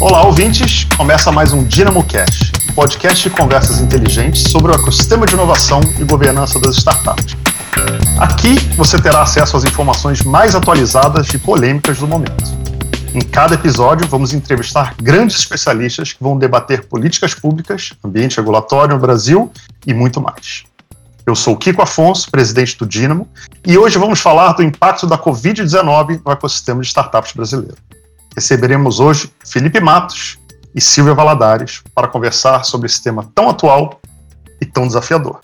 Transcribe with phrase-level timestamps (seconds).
[0.00, 0.84] Olá, ouvintes!
[0.96, 5.80] Começa mais um Dynamo Cash, um podcast de conversas inteligentes sobre o ecossistema de inovação
[5.98, 7.36] e governança das startups.
[8.16, 12.44] Aqui você terá acesso às informações mais atualizadas e polêmicas do momento.
[13.12, 19.00] Em cada episódio, vamos entrevistar grandes especialistas que vão debater políticas públicas, ambiente regulatório no
[19.00, 19.50] Brasil
[19.84, 20.62] e muito mais.
[21.26, 23.26] Eu sou Kiko Afonso, presidente do Dynamo,
[23.66, 27.87] e hoje vamos falar do impacto da Covid-19 no ecossistema de startups brasileiro.
[28.34, 30.38] Receberemos hoje Felipe Matos
[30.74, 34.00] e Silvia Valadares para conversar sobre esse tema tão atual
[34.60, 35.38] e tão desafiador.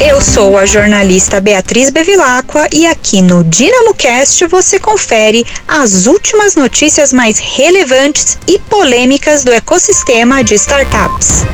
[0.00, 7.12] Eu sou a jornalista Beatriz Bevilacqua e aqui no DinamoCast você confere as últimas notícias
[7.12, 11.44] mais relevantes e polêmicas do ecossistema de startups.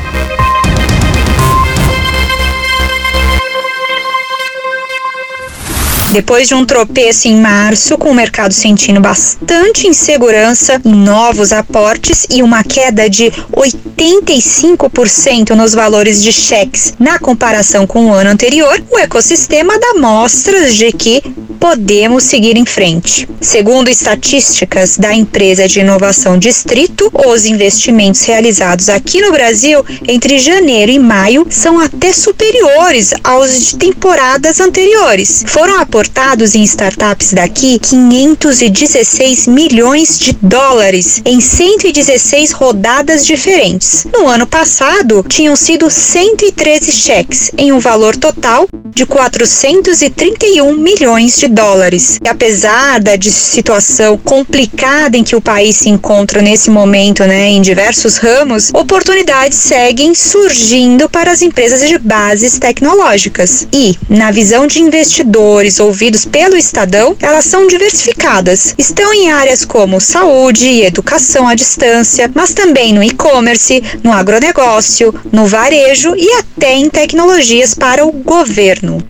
[6.11, 12.41] Depois de um tropeço em março, com o mercado sentindo bastante insegurança, novos aportes e
[12.41, 18.97] uma queda de 85% nos valores de cheques na comparação com o ano anterior, o
[18.97, 21.21] ecossistema dá mostras de que
[21.59, 23.27] podemos seguir em frente.
[23.41, 30.91] Segundo estatísticas da empresa de inovação Distrito, os investimentos realizados aqui no Brasil entre janeiro
[30.91, 35.43] e maio são até superiores aos de temporadas anteriores.
[35.45, 44.07] Foram aportados aportados em startups daqui 516 milhões de dólares em 116 rodadas diferentes.
[44.13, 51.47] No ano passado, tinham sido 113 cheques, em um valor total de 431 milhões de
[51.47, 52.17] dólares.
[52.23, 57.61] E apesar da situação complicada em que o país se encontra nesse momento, né, em
[57.61, 63.67] diversos ramos, oportunidades seguem surgindo para as empresas de bases tecnológicas.
[63.73, 68.75] E, na visão de investidores ou ouvidos pelo Estadão, elas são diversificadas.
[68.77, 75.13] Estão em áreas como saúde e educação à distância, mas também no e-commerce, no agronegócio,
[75.31, 79.03] no varejo e até em tecnologias para o governo.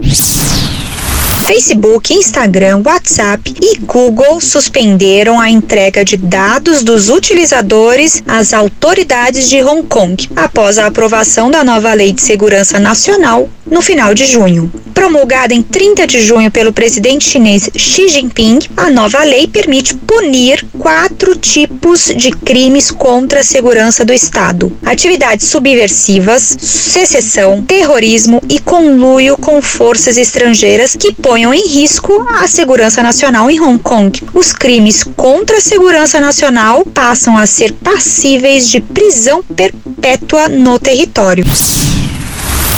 [1.50, 9.64] Facebook, Instagram, WhatsApp e Google suspenderam a entrega de dados dos utilizadores às autoridades de
[9.64, 14.72] Hong Kong, após a aprovação da nova Lei de Segurança Nacional no final de junho.
[14.94, 20.66] Promulgada em 30 de junho pelo presidente chinês Xi Jinping, a nova lei permite punir
[20.78, 29.38] quatro tipos de crimes contra a segurança do Estado: atividades subversivas, secessão, terrorismo e conluio
[29.38, 34.22] com forças estrangeiras que ponham em risco a segurança nacional em Hong Kong.
[34.34, 41.46] Os crimes contra a segurança nacional passam a ser passíveis de prisão perpétua no território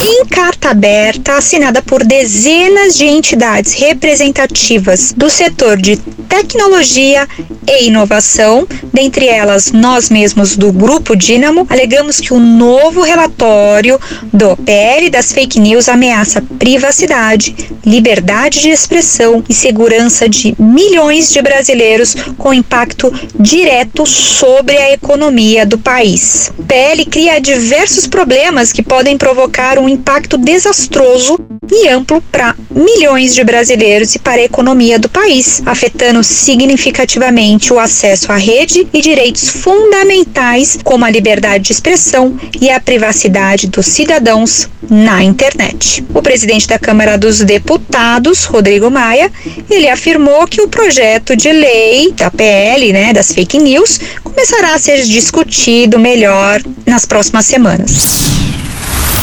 [0.03, 5.95] em carta aberta assinada por dezenas de entidades representativas do setor de
[6.27, 7.27] tecnologia
[7.67, 13.99] e inovação, dentre elas nós mesmos do Grupo Dínamo, alegamos que o novo relatório
[14.31, 21.41] do PL das fake news ameaça privacidade, liberdade de expressão e segurança de milhões de
[21.41, 26.51] brasileiros com impacto direto sobre a economia do país.
[26.57, 31.37] O PL cria diversos problemas que podem provocar um impacto desastroso
[31.71, 37.79] e amplo para milhões de brasileiros e para a economia do país, afetando significativamente o
[37.79, 43.85] acesso à rede e direitos fundamentais como a liberdade de expressão e a privacidade dos
[43.85, 46.03] cidadãos na internet.
[46.13, 49.31] O presidente da Câmara dos Deputados, Rodrigo Maia,
[49.69, 54.79] ele afirmou que o projeto de lei da PL, né, das fake news, começará a
[54.79, 58.50] ser discutido melhor nas próximas semanas.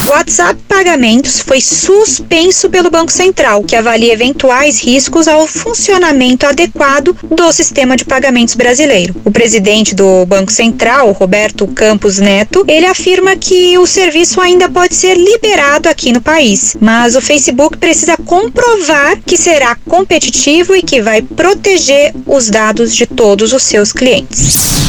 [0.07, 7.51] WhatsApp Pagamentos foi suspenso pelo Banco Central, que avalia eventuais riscos ao funcionamento adequado do
[7.51, 9.15] sistema de pagamentos brasileiro.
[9.25, 14.95] O presidente do Banco Central, Roberto Campos Neto, ele afirma que o serviço ainda pode
[14.95, 21.01] ser liberado aqui no país, mas o Facebook precisa comprovar que será competitivo e que
[21.01, 24.88] vai proteger os dados de todos os seus clientes.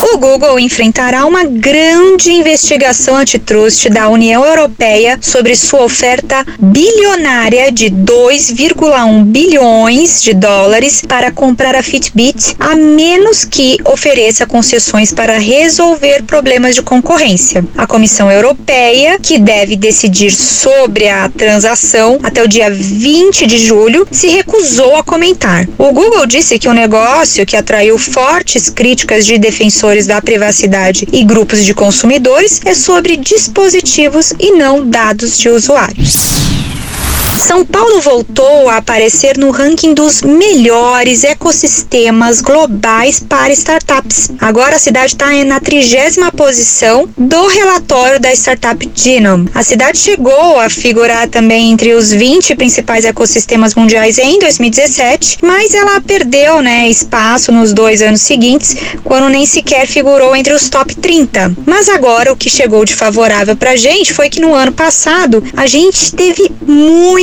[0.00, 7.90] O Google enfrentará uma grande investigação antitrust da União Europeia sobre sua oferta bilionária de
[7.90, 16.22] 2,1 bilhões de dólares para comprar a Fitbit, a menos que ofereça concessões para resolver
[16.22, 17.64] problemas de concorrência.
[17.76, 24.06] A Comissão Europeia, que deve decidir sobre a transação até o dia 20 de julho,
[24.12, 25.68] se recusou a comentar.
[25.76, 31.08] O Google disse que o negócio, que atraiu fortes críticas de defensores defensores da privacidade
[31.12, 36.57] e grupos de consumidores é sobre dispositivos e não dados de usuários.
[37.38, 44.32] São Paulo voltou a aparecer no ranking dos melhores ecossistemas globais para startups.
[44.40, 49.48] Agora a cidade está na trigésima posição do relatório da startup Genome.
[49.54, 55.74] A cidade chegou a figurar também entre os 20 principais ecossistemas mundiais em 2017, mas
[55.74, 60.94] ela perdeu né, espaço nos dois anos seguintes, quando nem sequer figurou entre os top
[60.96, 61.54] 30.
[61.64, 65.42] Mas agora o que chegou de favorável para a gente foi que no ano passado
[65.56, 66.50] a gente teve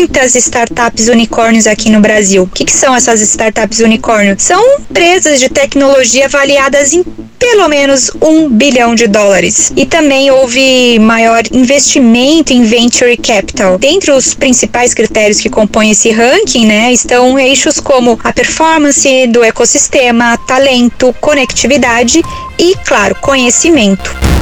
[0.05, 2.43] muitas startups unicórnios aqui no Brasil.
[2.43, 4.35] O que, que são essas startups unicórnio?
[4.37, 7.03] São empresas de tecnologia avaliadas em
[7.39, 9.73] pelo menos um bilhão de dólares.
[9.75, 13.79] E também houve maior investimento em venture capital.
[13.79, 19.43] Dentre os principais critérios que compõem esse ranking, né, estão eixos como a performance do
[19.43, 22.21] ecossistema, talento, conectividade
[22.59, 24.34] e, claro, conhecimento.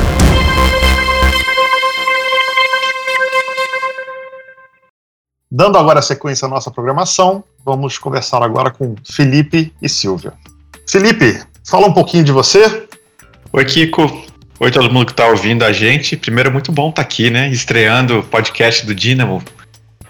[5.56, 10.34] Dando agora sequência à nossa programação, vamos conversar agora com Felipe e Silvia.
[10.90, 12.88] Felipe, fala um pouquinho de você.
[13.54, 14.02] Oi, Kiko.
[14.60, 16.18] Oi, todo mundo que está ouvindo a gente.
[16.18, 17.50] Primeiro, muito bom estar tá aqui, né?
[17.50, 19.44] Estreando o podcast do Dynamo.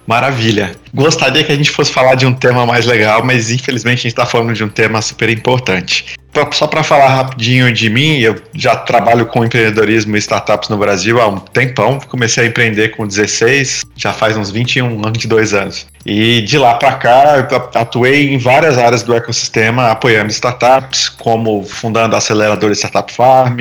[0.06, 0.76] Maravilha.
[0.94, 4.08] Gostaria que a gente fosse falar de um tema mais legal, mas infelizmente a gente
[4.08, 6.16] está falando de um tema super importante.
[6.52, 11.22] Só para falar rapidinho de mim, eu já trabalho com empreendedorismo e startups no Brasil
[11.22, 12.00] há um tempão.
[12.08, 15.88] Comecei a empreender com 16, já faz uns 21, 22 anos.
[16.06, 22.16] E de lá para cá, atuei em várias áreas do ecossistema, apoiando startups, como fundando
[22.16, 23.60] a aceleradora Startup Farm,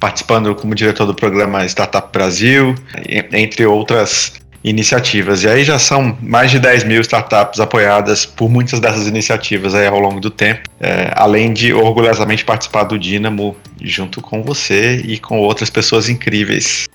[0.00, 2.74] participando como diretor do programa Startup Brasil,
[3.32, 4.32] entre outras
[4.68, 5.42] iniciativas.
[5.42, 9.86] E aí já são mais de 10 mil startups apoiadas por muitas dessas iniciativas aí
[9.86, 15.18] ao longo do tempo, é, além de orgulhosamente participar do Dynamo junto com você e
[15.18, 16.86] com outras pessoas incríveis.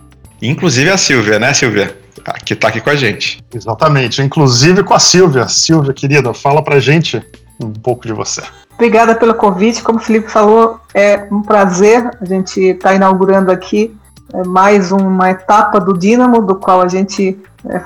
[0.41, 1.97] Inclusive a Silvia, né, Silvia?
[2.45, 3.43] Que está aqui com a gente.
[3.53, 5.47] Exatamente, inclusive com a Silvia.
[5.47, 7.21] Silvia, querida, fala pra gente
[7.61, 8.41] um pouco de você.
[8.75, 9.81] Obrigada pelo convite.
[9.81, 13.95] Como o Felipe falou, é um prazer a gente estar tá inaugurando aqui
[14.33, 17.37] é, mais uma etapa do Dínamo, do qual a gente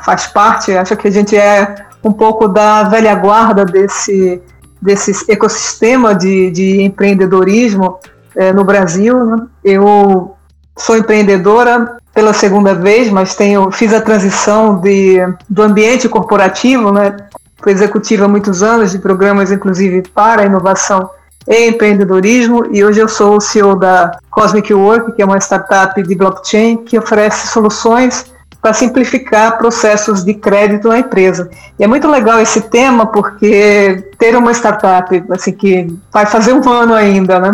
[0.01, 0.75] faz parte.
[0.75, 4.41] Acho que a gente é um pouco da velha guarda desse,
[4.81, 7.99] desse ecossistema de, de empreendedorismo
[8.35, 9.25] é, no Brasil.
[9.25, 9.47] Né?
[9.63, 10.35] Eu
[10.77, 15.17] sou empreendedora pela segunda vez, mas tenho, fiz a transição de,
[15.49, 17.15] do ambiente corporativo, né?
[17.61, 21.09] fui executiva há muitos anos de programas, inclusive, para inovação
[21.47, 26.01] e empreendedorismo, e hoje eu sou o CEO da Cosmic Work, que é uma startup
[26.01, 28.25] de blockchain que oferece soluções
[28.61, 31.49] para simplificar processos de crédito na empresa.
[31.79, 36.69] E é muito legal esse tema porque ter uma startup assim que vai fazer um
[36.69, 37.51] ano ainda, né?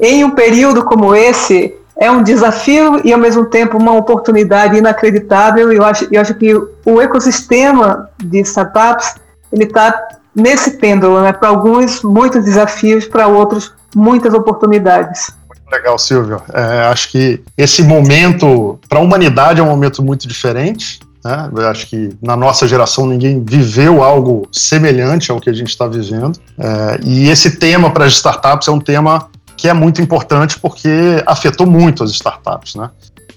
[0.00, 5.72] Em um período como esse é um desafio e ao mesmo tempo uma oportunidade inacreditável.
[5.72, 9.16] E eu acho, eu acho que o ecossistema de startups
[9.52, 9.92] ele está
[10.34, 11.32] nesse pêndulo, né?
[11.32, 15.30] Para alguns muitos desafios, para outros muitas oportunidades.
[15.70, 16.40] Legal, Silvio.
[16.52, 21.00] É, acho que esse momento, para a humanidade, é um momento muito diferente.
[21.24, 21.50] Né?
[21.54, 25.86] Eu acho que na nossa geração ninguém viveu algo semelhante ao que a gente está
[25.86, 26.38] vivendo.
[26.58, 31.22] É, e esse tema para as startups é um tema que é muito importante porque
[31.26, 32.74] afetou muito as startups.
[32.74, 32.88] Né?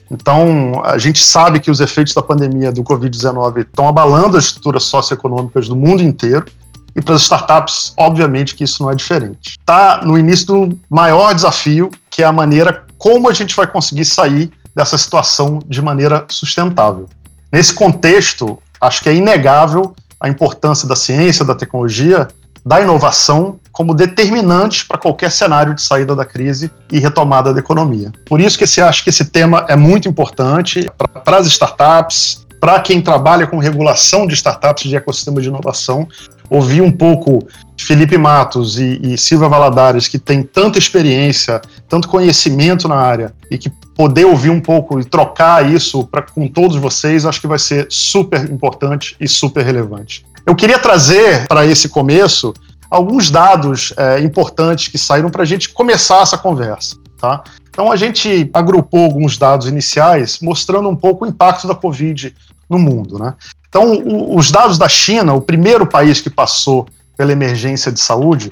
[0.10, 4.84] Então, a gente sabe que os efeitos da pandemia do Covid-19 estão abalando as estruturas
[4.84, 6.46] socioeconômicas do mundo inteiro.
[6.96, 9.58] E para as startups, obviamente que isso não é diferente.
[9.60, 14.06] Está no início do maior desafio, que é a maneira como a gente vai conseguir
[14.06, 17.08] sair dessa situação de maneira sustentável.
[17.52, 22.28] Nesse contexto, acho que é inegável a importância da ciência, da tecnologia,
[22.66, 28.12] da inovação como determinantes para qualquer cenário de saída da crise e retomada da economia.
[28.26, 30.90] Por isso que se acho que esse tema é muito importante
[31.26, 36.08] para as startups, para quem trabalha com regulação de startups de ecossistema de inovação,
[36.52, 37.48] ouvir um pouco
[37.80, 43.58] Felipe Matos e, e Silvia Valadares, que tem tanta experiência, tanto conhecimento na área, e
[43.58, 47.58] que poder ouvir um pouco e trocar isso pra, com todos vocês, acho que vai
[47.58, 50.26] ser super importante e super relevante.
[50.46, 52.54] Eu queria trazer para esse começo
[52.90, 56.98] alguns dados é, importantes que saíram para a gente começar essa conversa.
[57.18, 57.44] Tá?
[57.70, 62.36] Então a gente agrupou alguns dados iniciais mostrando um pouco o impacto da Covid
[62.70, 63.18] no mundo.
[63.18, 63.34] Né?
[63.72, 66.86] Então, o, os dados da China, o primeiro país que passou
[67.16, 68.52] pela emergência de saúde,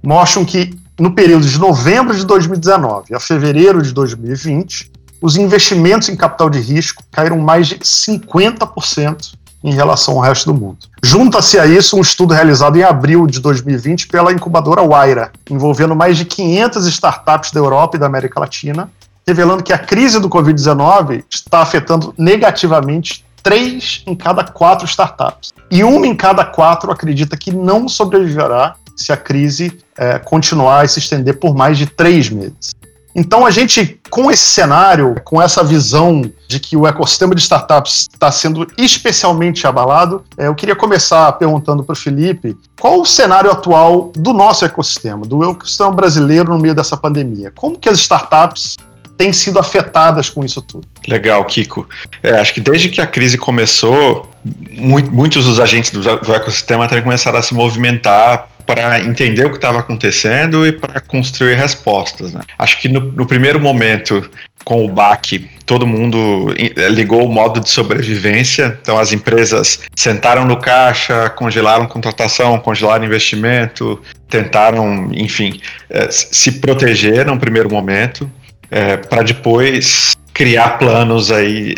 [0.00, 6.14] mostram que no período de novembro de 2019 a fevereiro de 2020, os investimentos em
[6.14, 9.34] capital de risco caíram mais de 50%
[9.64, 10.78] em relação ao resto do mundo.
[11.02, 16.16] Junta-se a isso um estudo realizado em abril de 2020 pela incubadora Waira, envolvendo mais
[16.16, 18.88] de 500 startups da Europa e da América Latina,
[19.26, 25.52] revelando que a crise do Covid-19 está afetando negativamente três em cada quatro startups.
[25.70, 30.88] E uma em cada quatro acredita que não sobreviverá se a crise é, continuar a
[30.88, 32.74] se estender por mais de três meses.
[33.14, 38.06] Então, a gente, com esse cenário, com essa visão de que o ecossistema de startups
[38.12, 43.50] está sendo especialmente abalado, é, eu queria começar perguntando para o Felipe qual o cenário
[43.50, 47.52] atual do nosso ecossistema, do ecossistema brasileiro no meio dessa pandemia.
[47.56, 48.76] Como que as startups
[49.20, 50.88] têm sido afetadas com isso tudo?
[51.06, 51.86] Legal, Kiko.
[52.22, 54.30] É, acho que desde que a crise começou,
[54.74, 59.56] muitos dos agentes do, do ecossistema também começaram a se movimentar para entender o que
[59.56, 62.32] estava acontecendo e para construir respostas.
[62.32, 62.40] Né?
[62.58, 64.30] Acho que no, no, primeiro momento,
[64.64, 70.46] com o BAC, todo mundo eh, ligou o modo de sobrevivência, então as empresas sentaram
[70.46, 75.60] no caixa, congelaram contratação, congelaram investimento, tentaram, enfim,
[75.90, 78.30] eh, se proteger no primeiro momento,
[78.70, 81.74] é, para depois criar planos aí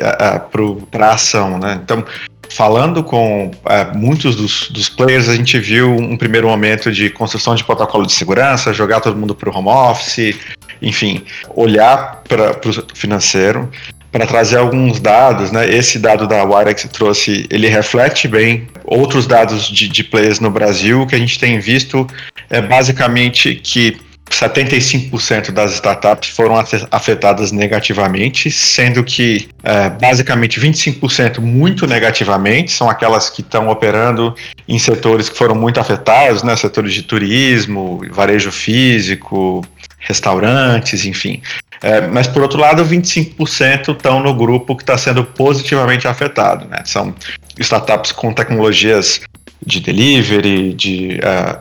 [0.90, 1.80] para ação, né?
[1.82, 2.04] Então,
[2.48, 7.54] falando com é, muitos dos, dos, players, a gente viu um primeiro momento de construção
[7.54, 10.36] de protocolo de segurança, jogar todo mundo para o home office,
[10.80, 13.70] enfim, olhar para o financeiro
[14.12, 15.66] para trazer alguns dados, né?
[15.72, 21.06] Esse dado da Wirex trouxe, ele reflete bem outros dados de, de players no Brasil
[21.06, 22.06] que a gente tem visto
[22.50, 23.96] é basicamente que
[24.32, 26.54] 75% das startups foram
[26.90, 34.34] afetadas negativamente, sendo que é, basicamente 25% muito negativamente, são aquelas que estão operando
[34.66, 39.64] em setores que foram muito afetados, né, setores de turismo, varejo físico,
[39.98, 41.42] restaurantes, enfim.
[41.82, 46.66] É, mas por outro lado, 25% estão no grupo que está sendo positivamente afetado.
[46.68, 46.82] Né?
[46.84, 47.14] São
[47.58, 49.20] startups com tecnologias
[49.64, 51.58] de delivery, de uh,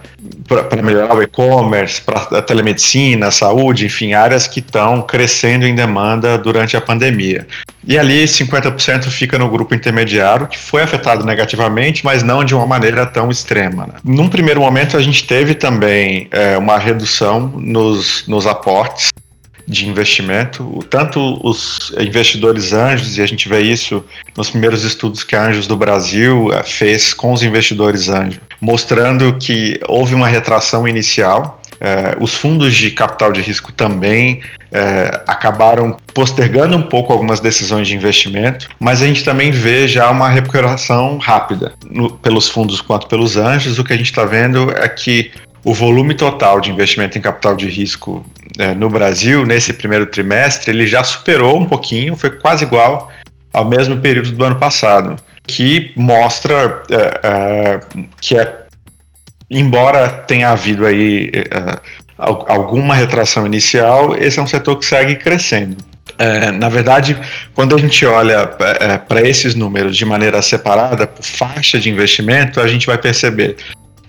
[0.47, 6.37] para melhorar o e-commerce, para a telemedicina, saúde, enfim, áreas que estão crescendo em demanda
[6.37, 7.47] durante a pandemia.
[7.87, 12.65] E ali 50% fica no grupo intermediário, que foi afetado negativamente, mas não de uma
[12.65, 13.87] maneira tão extrema.
[13.87, 13.93] Né?
[14.03, 19.10] Num primeiro momento, a gente teve também é, uma redução nos, nos aportes
[19.71, 24.03] de investimento, tanto os investidores anjos, e a gente vê isso
[24.35, 29.37] nos primeiros estudos que a Anjos do Brasil eh, fez com os investidores anjos, mostrando
[29.37, 31.61] que houve uma retração inicial.
[31.79, 34.41] Eh, os fundos de capital de risco também
[34.73, 40.11] eh, acabaram postergando um pouco algumas decisões de investimento, mas a gente também vê já
[40.11, 43.79] uma recuperação rápida, no, pelos fundos quanto pelos anjos.
[43.79, 45.31] O que a gente está vendo é que
[45.63, 48.25] o volume total de investimento em capital de risco
[48.57, 53.11] é, no Brasil, nesse primeiro trimestre, ele já superou um pouquinho, foi quase igual
[53.53, 55.15] ao mesmo período do ano passado,
[55.45, 57.79] que mostra é, é,
[58.19, 58.61] que, é,
[59.49, 61.79] embora tenha havido aí é,
[62.17, 65.77] alguma retração inicial, esse é um setor que segue crescendo.
[66.17, 67.17] É, na verdade,
[67.53, 68.49] quando a gente olha
[68.79, 73.57] é, para esses números de maneira separada, por faixa de investimento, a gente vai perceber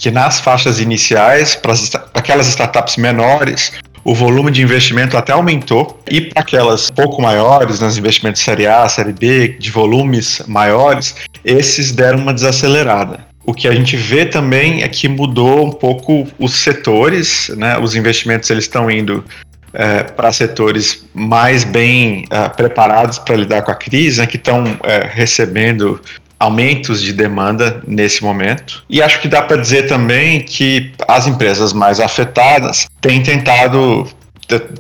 [0.02, 1.75] que nas faixas iniciais, para
[2.12, 7.97] aquelas startups menores, o volume de investimento até aumentou e para aquelas pouco maiores, nos
[7.97, 13.25] investimentos série A, série B, de volumes maiores, esses deram uma desacelerada.
[13.47, 17.78] O que a gente vê também é que mudou um pouco os setores, né?
[17.78, 19.25] Os investimentos eles estão indo
[19.73, 24.64] é, para setores mais bem é, preparados para lidar com a crise, né, que estão
[24.82, 26.00] é, recebendo
[26.42, 28.84] aumentos de demanda nesse momento.
[28.90, 34.08] E acho que dá para dizer também que as empresas mais afetadas têm tentado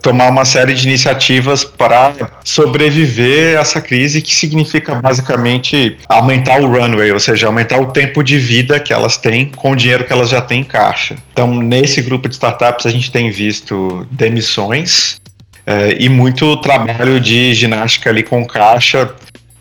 [0.02, 2.12] tomar uma série de iniciativas para
[2.44, 8.22] sobreviver a essa crise, que significa basicamente aumentar o runway, ou seja, aumentar o tempo
[8.22, 11.16] de vida que elas têm com o dinheiro que elas já têm em caixa.
[11.32, 15.20] Então, nesse grupo de startups, a gente tem visto demissões
[15.64, 19.08] é, e muito trabalho de ginástica ali com caixa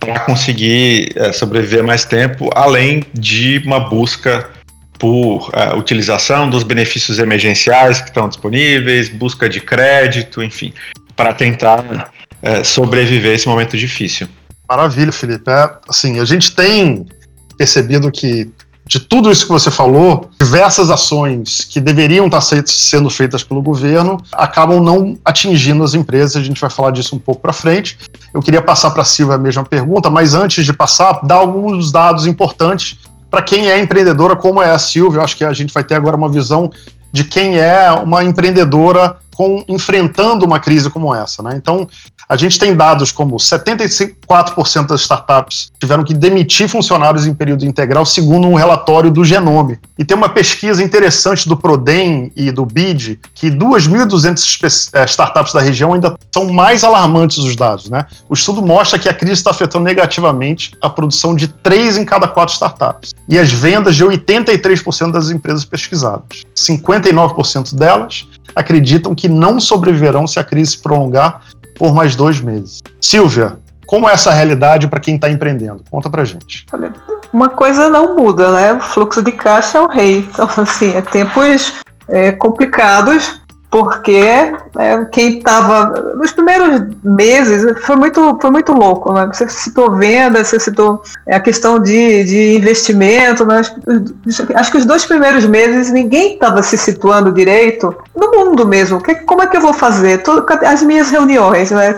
[0.02, 4.50] para conseguir é, sobreviver mais tempo, além de uma busca
[4.98, 10.74] por é, utilização dos benefícios emergenciais que estão disponíveis, busca de crédito, enfim,
[11.16, 14.28] para tentar é, sobreviver esse momento difícil.
[14.68, 15.50] Maravilha, Felipe.
[15.50, 17.06] É, assim, a gente tem
[17.58, 18.50] percebido que
[18.92, 24.22] de tudo isso que você falou, diversas ações que deveriam estar sendo feitas pelo governo
[24.34, 26.36] acabam não atingindo as empresas.
[26.36, 27.98] A gente vai falar disso um pouco para frente.
[28.34, 31.90] Eu queria passar para a Silvia a mesma pergunta, mas antes de passar, dar alguns
[31.90, 32.98] dados importantes
[33.30, 35.20] para quem é empreendedora, como é a Silvia.
[35.20, 36.70] Eu acho que a gente vai ter agora uma visão
[37.14, 41.42] de quem é uma empreendedora com enfrentando uma crise como essa.
[41.42, 41.54] Né?
[41.56, 41.90] Então,
[42.30, 48.06] a gente tem dados como 74% das startups tiveram que demitir funcionários em período integral,
[48.06, 49.80] segundo um relatório do Genome.
[49.98, 55.60] E tem uma pesquisa interessante do Prodem e do BID, que 2.200 eh, startups da
[55.60, 57.90] região ainda são mais alarmantes os dados.
[57.90, 58.06] Né?
[58.30, 62.28] O estudo mostra que a crise está afetando negativamente a produção de 3 em cada
[62.28, 66.44] 4 startups e as vendas de 83% das empresas pesquisadas.
[66.56, 71.42] 59% delas acreditam que não sobreviverão se a crise se prolongar
[71.78, 72.82] por mais dois meses.
[73.00, 73.58] Silvia,
[73.88, 75.84] como é essa realidade para quem está empreendendo?
[75.90, 76.66] Conta para gente.
[77.34, 78.74] Uma coisa não muda, né?
[78.74, 80.20] O fluxo de caixa é o rei.
[80.20, 81.74] Então, assim, é tempos
[82.08, 83.41] é, complicados
[83.72, 84.22] porque
[84.78, 89.30] é, quem estava nos primeiros meses foi muito foi muito louco né?
[89.32, 93.62] você citou venda você citou é, a questão de, de investimento né?
[94.56, 99.16] acho que os dois primeiros meses ninguém estava se situando direito no mundo mesmo que,
[99.16, 101.96] como é que eu vou fazer Todo, as minhas reuniões né?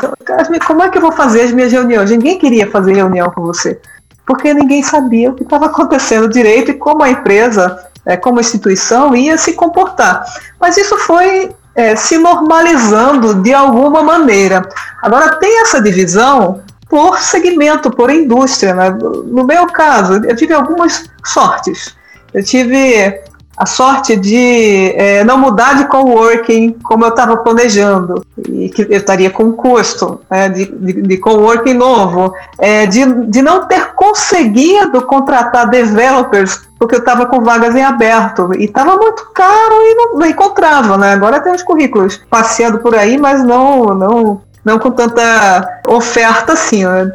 [0.67, 3.81] como é que eu vou fazer as minhas reuniões ninguém queria fazer reunião com você
[4.27, 9.15] porque ninguém sabia o que estava acontecendo direito e como a empresa é, como instituição
[9.15, 10.25] ia se comportar.
[10.59, 14.67] Mas isso foi é, se normalizando de alguma maneira.
[15.01, 18.75] Agora, tem essa divisão por segmento, por indústria.
[18.75, 18.91] Né?
[18.91, 21.95] No meu caso, eu tive algumas sortes.
[22.33, 23.21] Eu tive
[23.55, 28.25] a sorte de é, não mudar de coworking como eu estava planejando.
[28.49, 33.41] E que eu estaria com custo né, de, de, de coworking novo, é, de, de
[33.41, 38.51] não ter conseguido contratar developers porque eu estava com vagas em aberto.
[38.57, 41.13] E estava muito caro e não, não, encontrava, né?
[41.13, 46.85] Agora tem os currículos passeando por aí, mas não não não com tanta oferta assim.
[46.85, 47.11] Né?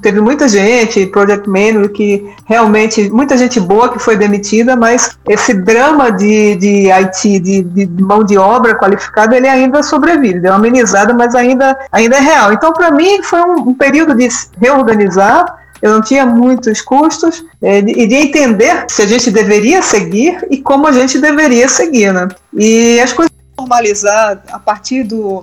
[0.00, 5.54] Teve muita gente, project manager, que realmente, muita gente boa que foi demitida, mas esse
[5.54, 10.58] drama de, de IT, de, de mão de obra qualificada, ele ainda sobrevive, deu uma
[10.58, 12.52] amenizada, mas ainda, ainda é real.
[12.52, 14.28] Então, para mim, foi um, um período de
[14.60, 20.46] reorganizar eu não tinha muitos custos é, e de entender se a gente deveria seguir
[20.48, 22.28] e como a gente deveria seguir, né?
[22.54, 25.42] E as coisas normalizar a partir do,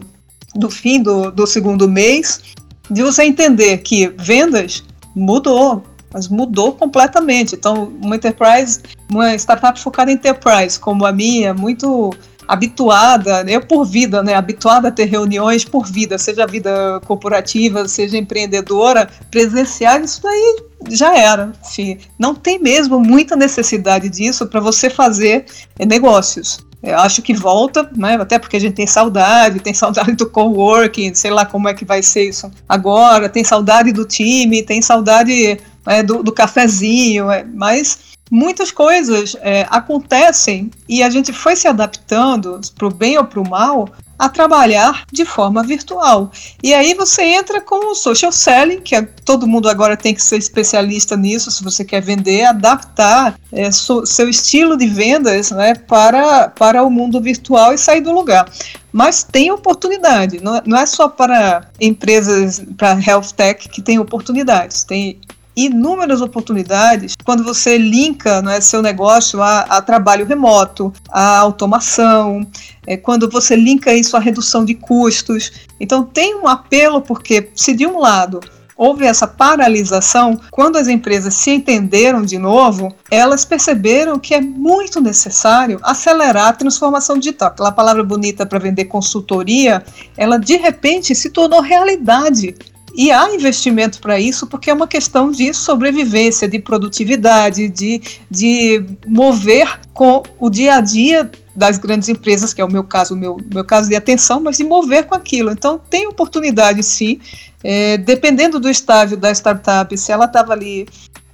[0.55, 2.41] do fim do, do segundo mês,
[2.89, 4.83] de você entender que vendas
[5.15, 7.55] mudou, mas mudou completamente.
[7.55, 12.11] Então, uma enterprise, uma startup focada em enterprise, como a minha, muito
[12.47, 18.17] habituada, eu por vida, né, habituada a ter reuniões por vida, seja vida corporativa, seja
[18.17, 20.57] empreendedora, presencial, isso daí
[20.89, 21.51] já era.
[21.63, 25.45] Enfim, não tem mesmo muita necessidade disso para você fazer
[25.87, 26.57] negócios.
[26.81, 28.15] Eu acho que volta, né?
[28.15, 31.83] até porque a gente tem saudade, tem saudade do coworking, sei lá como é que
[31.83, 37.43] vai ser isso agora, tem saudade do time, tem saudade é, do, do, cafezinho, é,
[37.43, 37.99] mas
[38.31, 43.41] muitas coisas é, acontecem e a gente foi se adaptando para o bem ou para
[43.41, 46.29] o mal a trabalhar de forma virtual.
[46.61, 50.21] E aí você entra com o social selling, que é, todo mundo agora tem que
[50.21, 55.73] ser especialista nisso, se você quer vender, adaptar é, so, seu estilo de vendas né,
[55.73, 58.51] para, para o mundo virtual e sair do lugar.
[58.91, 64.83] Mas tem oportunidade, não, não é só para empresas, para health tech que tem oportunidades,
[64.83, 65.19] tem
[65.65, 72.45] inúmeras oportunidades quando você linka é, seu negócio a, a trabalho remoto, a automação,
[72.85, 75.51] é, quando você linka isso à redução de custos.
[75.79, 78.39] Então tem um apelo porque se de um lado
[78.79, 85.01] houve essa paralisação, quando as empresas se entenderam de novo, elas perceberam que é muito
[85.01, 87.49] necessário acelerar a transformação digital.
[87.49, 89.83] Aquela palavra bonita para vender consultoria,
[90.15, 92.55] ela de repente se tornou realidade
[92.99, 98.83] e há investimento para isso porque é uma questão de sobrevivência, de produtividade, de, de
[99.07, 103.17] mover com o dia a dia das grandes empresas, que é o meu caso, o
[103.17, 105.49] meu, meu caso de atenção, mas de mover com aquilo.
[105.49, 107.21] Então, tem oportunidade sim,
[107.63, 110.85] é, dependendo do estágio da startup, se ela estava ali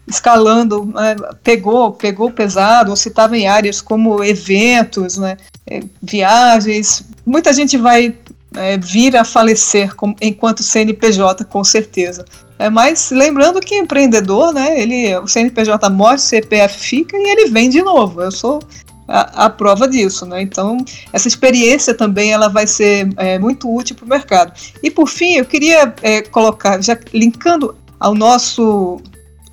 [0.08, 7.04] escalando, né, pegou, pegou pesado, ou se estava em áreas como eventos, né, é, viagens,
[7.26, 8.16] muita gente vai
[8.56, 12.26] é, vir a falecer com, enquanto CNPJ, com certeza.
[12.58, 17.50] É, mas lembrando que empreendedor, né, ele, o CNPJ morre, o CPF fica e ele
[17.50, 18.22] vem de novo.
[18.22, 18.60] Eu sou
[19.08, 20.42] a, a prova disso, né?
[20.42, 20.78] Então
[21.12, 24.54] essa experiência também ela vai ser é, muito útil para o mercado.
[24.82, 29.02] E por fim, eu queria é, colocar, já linkando ao nosso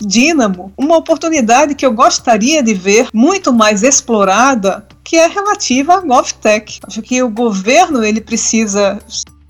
[0.07, 6.01] Dínamo, uma oportunidade que eu gostaria de ver muito mais explorada, que é relativa à
[6.01, 6.81] GovTech.
[6.87, 8.99] Acho que o governo ele precisa,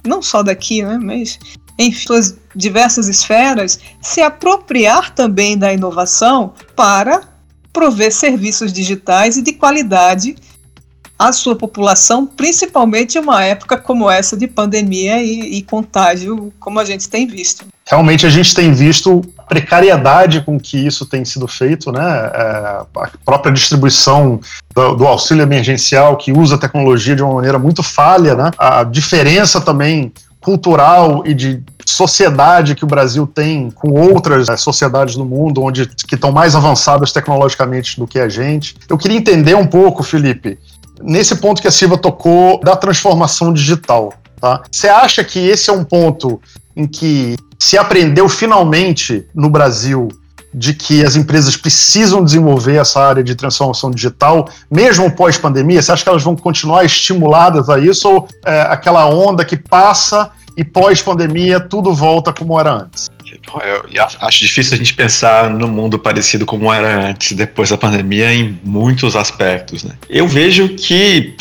[0.04, 1.38] não só daqui, né, mas
[1.78, 7.22] em suas diversas esferas, se apropriar também da inovação para
[7.72, 10.36] prover serviços digitais e de qualidade
[11.18, 16.80] a sua população, principalmente em uma época como essa de pandemia e, e contágio, como
[16.80, 17.64] a gente tem visto.
[17.86, 22.00] Realmente a gente tem visto precariedade com que isso tem sido feito, né?
[22.00, 24.40] É, a própria distribuição
[24.74, 28.50] do, do, auxílio emergencial que usa a tecnologia de uma maneira muito falha, né?
[28.56, 30.10] A diferença também
[30.40, 35.86] cultural e de sociedade que o Brasil tem com outras né, sociedades no mundo, onde
[35.86, 38.74] que estão mais avançadas tecnologicamente do que a gente.
[38.88, 40.58] Eu queria entender um pouco, Felipe,
[41.02, 44.14] nesse ponto que a Silva tocou da transformação digital.
[44.40, 44.62] Tá?
[44.70, 46.40] Você acha que esse é um ponto
[46.74, 50.09] em que se aprendeu finalmente no Brasil
[50.53, 55.81] de que as empresas precisam desenvolver essa área de transformação digital, mesmo pós-pandemia?
[55.81, 60.33] Você acha que elas vão continuar estimuladas a isso ou é, aquela onda que passa
[60.57, 63.09] e pós-pandemia tudo volta como era antes?
[63.94, 68.35] Eu acho difícil a gente pensar no mundo parecido como era antes, depois da pandemia,
[68.35, 69.85] em muitos aspectos.
[69.85, 69.94] Né?
[70.11, 71.35] Eu vejo que,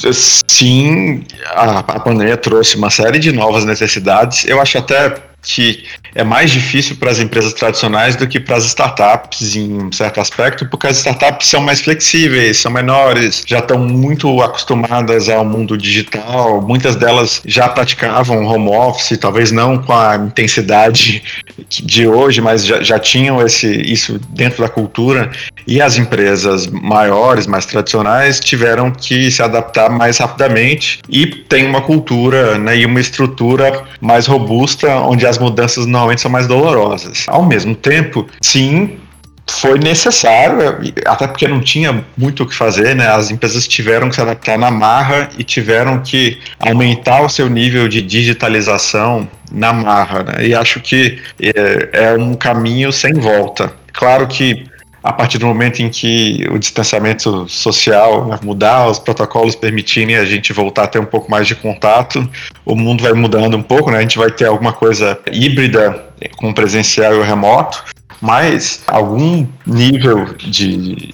[0.48, 4.46] sim, a, a pandemia trouxe uma série de novas necessidades.
[4.46, 8.66] Eu acho até que é mais difícil para as empresas tradicionais do que para as
[8.66, 13.78] startups em um certo aspecto, porque as startups são mais flexíveis, são menores, já estão
[13.80, 20.16] muito acostumadas ao mundo digital, muitas delas já praticavam home office, talvez não com a
[20.16, 21.24] intensidade
[21.68, 25.32] de hoje, mas já, já tinham esse, isso dentro da cultura,
[25.68, 31.82] e as empresas maiores, mais tradicionais, tiveram que se adaptar mais rapidamente e tem uma
[31.82, 37.26] cultura né, e uma estrutura mais robusta, onde as mudanças normalmente são mais dolorosas.
[37.28, 38.98] Ao mesmo tempo, sim,
[39.50, 43.08] foi necessário, até porque não tinha muito o que fazer, né?
[43.08, 47.88] As empresas tiveram que se adaptar na marra e tiveram que aumentar o seu nível
[47.88, 50.48] de digitalização na marra, né?
[50.48, 53.74] E acho que é, é um caminho sem volta.
[53.94, 54.66] Claro que
[55.04, 60.26] a partir do momento em que o distanciamento social vai mudar, os protocolos permitirem a
[60.26, 62.28] gente voltar a ter um pouco mais de contato,
[62.66, 63.98] o mundo vai mudando um pouco, né?
[63.98, 66.06] A gente vai ter alguma coisa híbrida
[66.38, 67.84] com presencial e remoto,
[68.22, 71.12] mas algum nível de,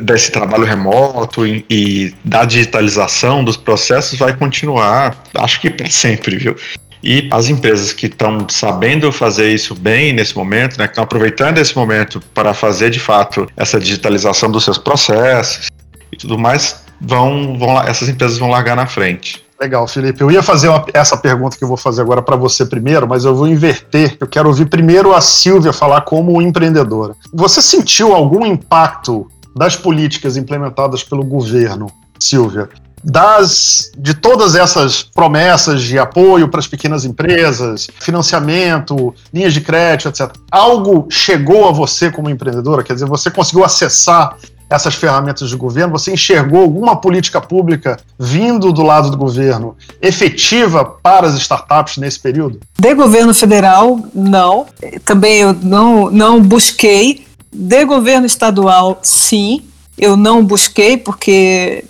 [0.00, 6.36] desse trabalho remoto e, e da digitalização dos processos vai continuar, acho que para sempre,
[6.36, 6.56] viu?
[7.06, 11.58] E as empresas que estão sabendo fazer isso bem nesse momento, né, que estão aproveitando
[11.58, 15.68] esse momento para fazer de fato essa digitalização dos seus processos
[16.10, 19.44] e tudo mais, vão, vão essas empresas vão largar na frente.
[19.60, 20.22] Legal, Felipe.
[20.22, 23.26] Eu ia fazer uma, essa pergunta que eu vou fazer agora para você primeiro, mas
[23.26, 24.16] eu vou inverter.
[24.18, 27.14] Eu quero ouvir primeiro a Silvia falar como empreendedora.
[27.34, 31.86] Você sentiu algum impacto das políticas implementadas pelo governo,
[32.18, 32.68] Silvia,
[33.04, 40.08] das de todas essas promessas de apoio para as pequenas empresas, financiamento, linhas de crédito,
[40.08, 40.34] etc.
[40.50, 42.82] Algo chegou a você como empreendedora?
[42.82, 44.36] Quer dizer, você conseguiu acessar
[44.70, 45.92] essas ferramentas do governo?
[45.92, 52.18] Você enxergou alguma política pública vindo do lado do governo efetiva para as startups nesse
[52.18, 52.58] período?
[52.78, 54.66] De governo federal, não.
[55.04, 57.26] Também eu não, não busquei.
[57.52, 59.62] De governo estadual, sim
[59.96, 61.84] eu não busquei porque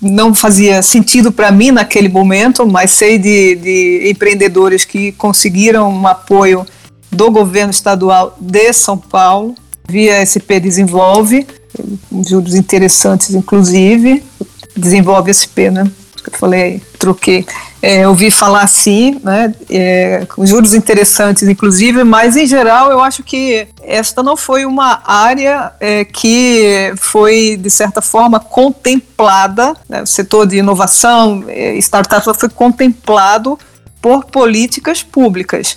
[0.00, 6.06] não fazia sentido para mim naquele momento, mas sei de, de empreendedores que conseguiram um
[6.06, 6.66] apoio
[7.10, 9.54] do governo estadual de São Paulo,
[9.88, 11.46] via SP Desenvolve,
[12.28, 14.22] juros interessantes inclusive,
[14.76, 15.90] desenvolve SP, né?
[16.26, 17.46] Eu falei, troquei
[17.86, 23.22] é, ouvi falar assim, né, é, com juros interessantes, inclusive, mas em geral eu acho
[23.22, 30.06] que esta não foi uma área é, que foi, de certa forma, contemplada, né, o
[30.06, 33.56] setor de inovação, é, startup foi contemplado
[34.02, 35.76] por políticas públicas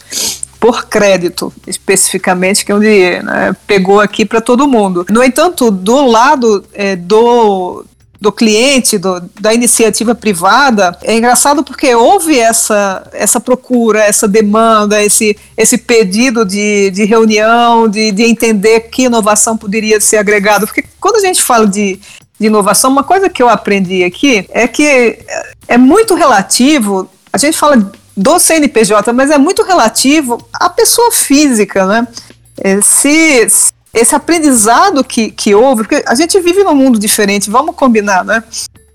[0.59, 5.05] por crédito, especificamente, que é onde né, pegou aqui para todo mundo.
[5.09, 7.85] No entanto, do lado é, do,
[8.21, 15.01] do cliente, do, da iniciativa privada, é engraçado porque houve essa, essa procura, essa demanda,
[15.01, 20.65] esse, esse pedido de, de reunião, de, de entender que inovação poderia ser agregada.
[20.65, 21.97] Porque quando a gente fala de,
[22.37, 25.19] de inovação, uma coisa que eu aprendi aqui é que
[25.67, 31.85] é muito relativo, a gente fala do CNPJ, mas é muito relativo à pessoa física,
[31.85, 32.05] né?
[32.61, 33.47] É, se,
[33.93, 38.43] esse aprendizado que, que houve, porque a gente vive num mundo diferente, vamos combinar, né?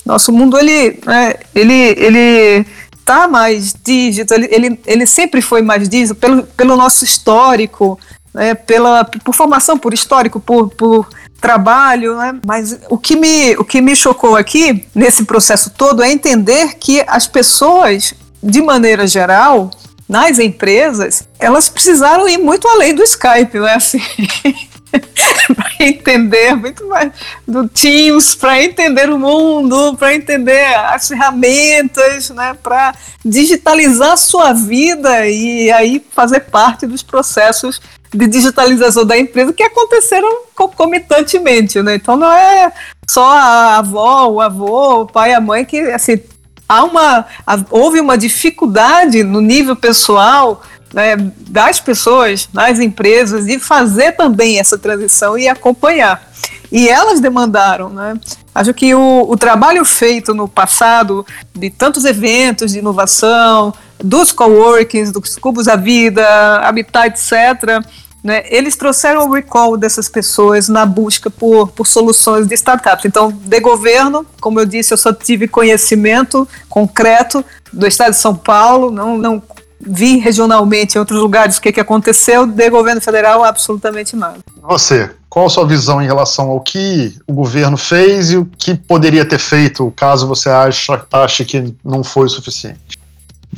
[0.05, 2.67] Nosso mundo, ele, né, ele, ele
[3.05, 7.99] tá mais dígito, ele, ele, ele sempre foi mais dígito pelo, pelo nosso histórico,
[8.33, 11.09] né, pela, por formação, por histórico, por, por
[11.41, 12.39] trabalho, né?
[12.45, 17.05] Mas o que, me, o que me chocou aqui, nesse processo todo, é entender que
[17.07, 19.71] as pessoas, de maneira geral,
[20.09, 23.75] nas empresas, elas precisaram ir muito além do Skype, né?
[23.75, 24.01] Assim,
[25.55, 27.13] para entender muito mais
[27.47, 34.53] do Teams, para entender o mundo, para entender as ferramentas, né, para digitalizar a sua
[34.53, 37.81] vida e aí fazer parte dos processos
[38.13, 41.97] de digitalização da empresa que aconteceram concomitantemente, né?
[41.97, 42.73] Então não é
[43.09, 46.21] só a avó, o avô, o pai, a mãe que assim
[46.69, 47.27] há uma
[47.71, 50.63] houve uma dificuldade no nível pessoal
[50.95, 51.17] né,
[51.49, 56.31] das pessoas, das empresas, de fazer também essa transição e acompanhar.
[56.71, 58.15] E elas demandaram, né?
[58.55, 65.11] Acho que o, o trabalho feito no passado de tantos eventos de inovação, dos coworkings,
[65.11, 66.25] dos cubos da vida,
[66.61, 67.85] Habitat, etc.,
[68.23, 73.05] né, eles trouxeram o recall dessas pessoas na busca por, por soluções de startups.
[73.05, 78.35] Então, de governo, como eu disse, eu só tive conhecimento concreto do estado de São
[78.35, 79.43] Paulo, não, não
[79.87, 84.39] vi regionalmente em outros lugares o que, que aconteceu, de governo federal, absolutamente nada.
[84.63, 88.75] Você, qual a sua visão em relação ao que o governo fez e o que
[88.75, 92.99] poderia ter feito, caso você acha, ache que não foi o suficiente?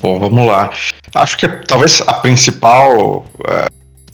[0.00, 0.70] Bom, vamos lá.
[1.14, 3.66] Acho que talvez a principal é,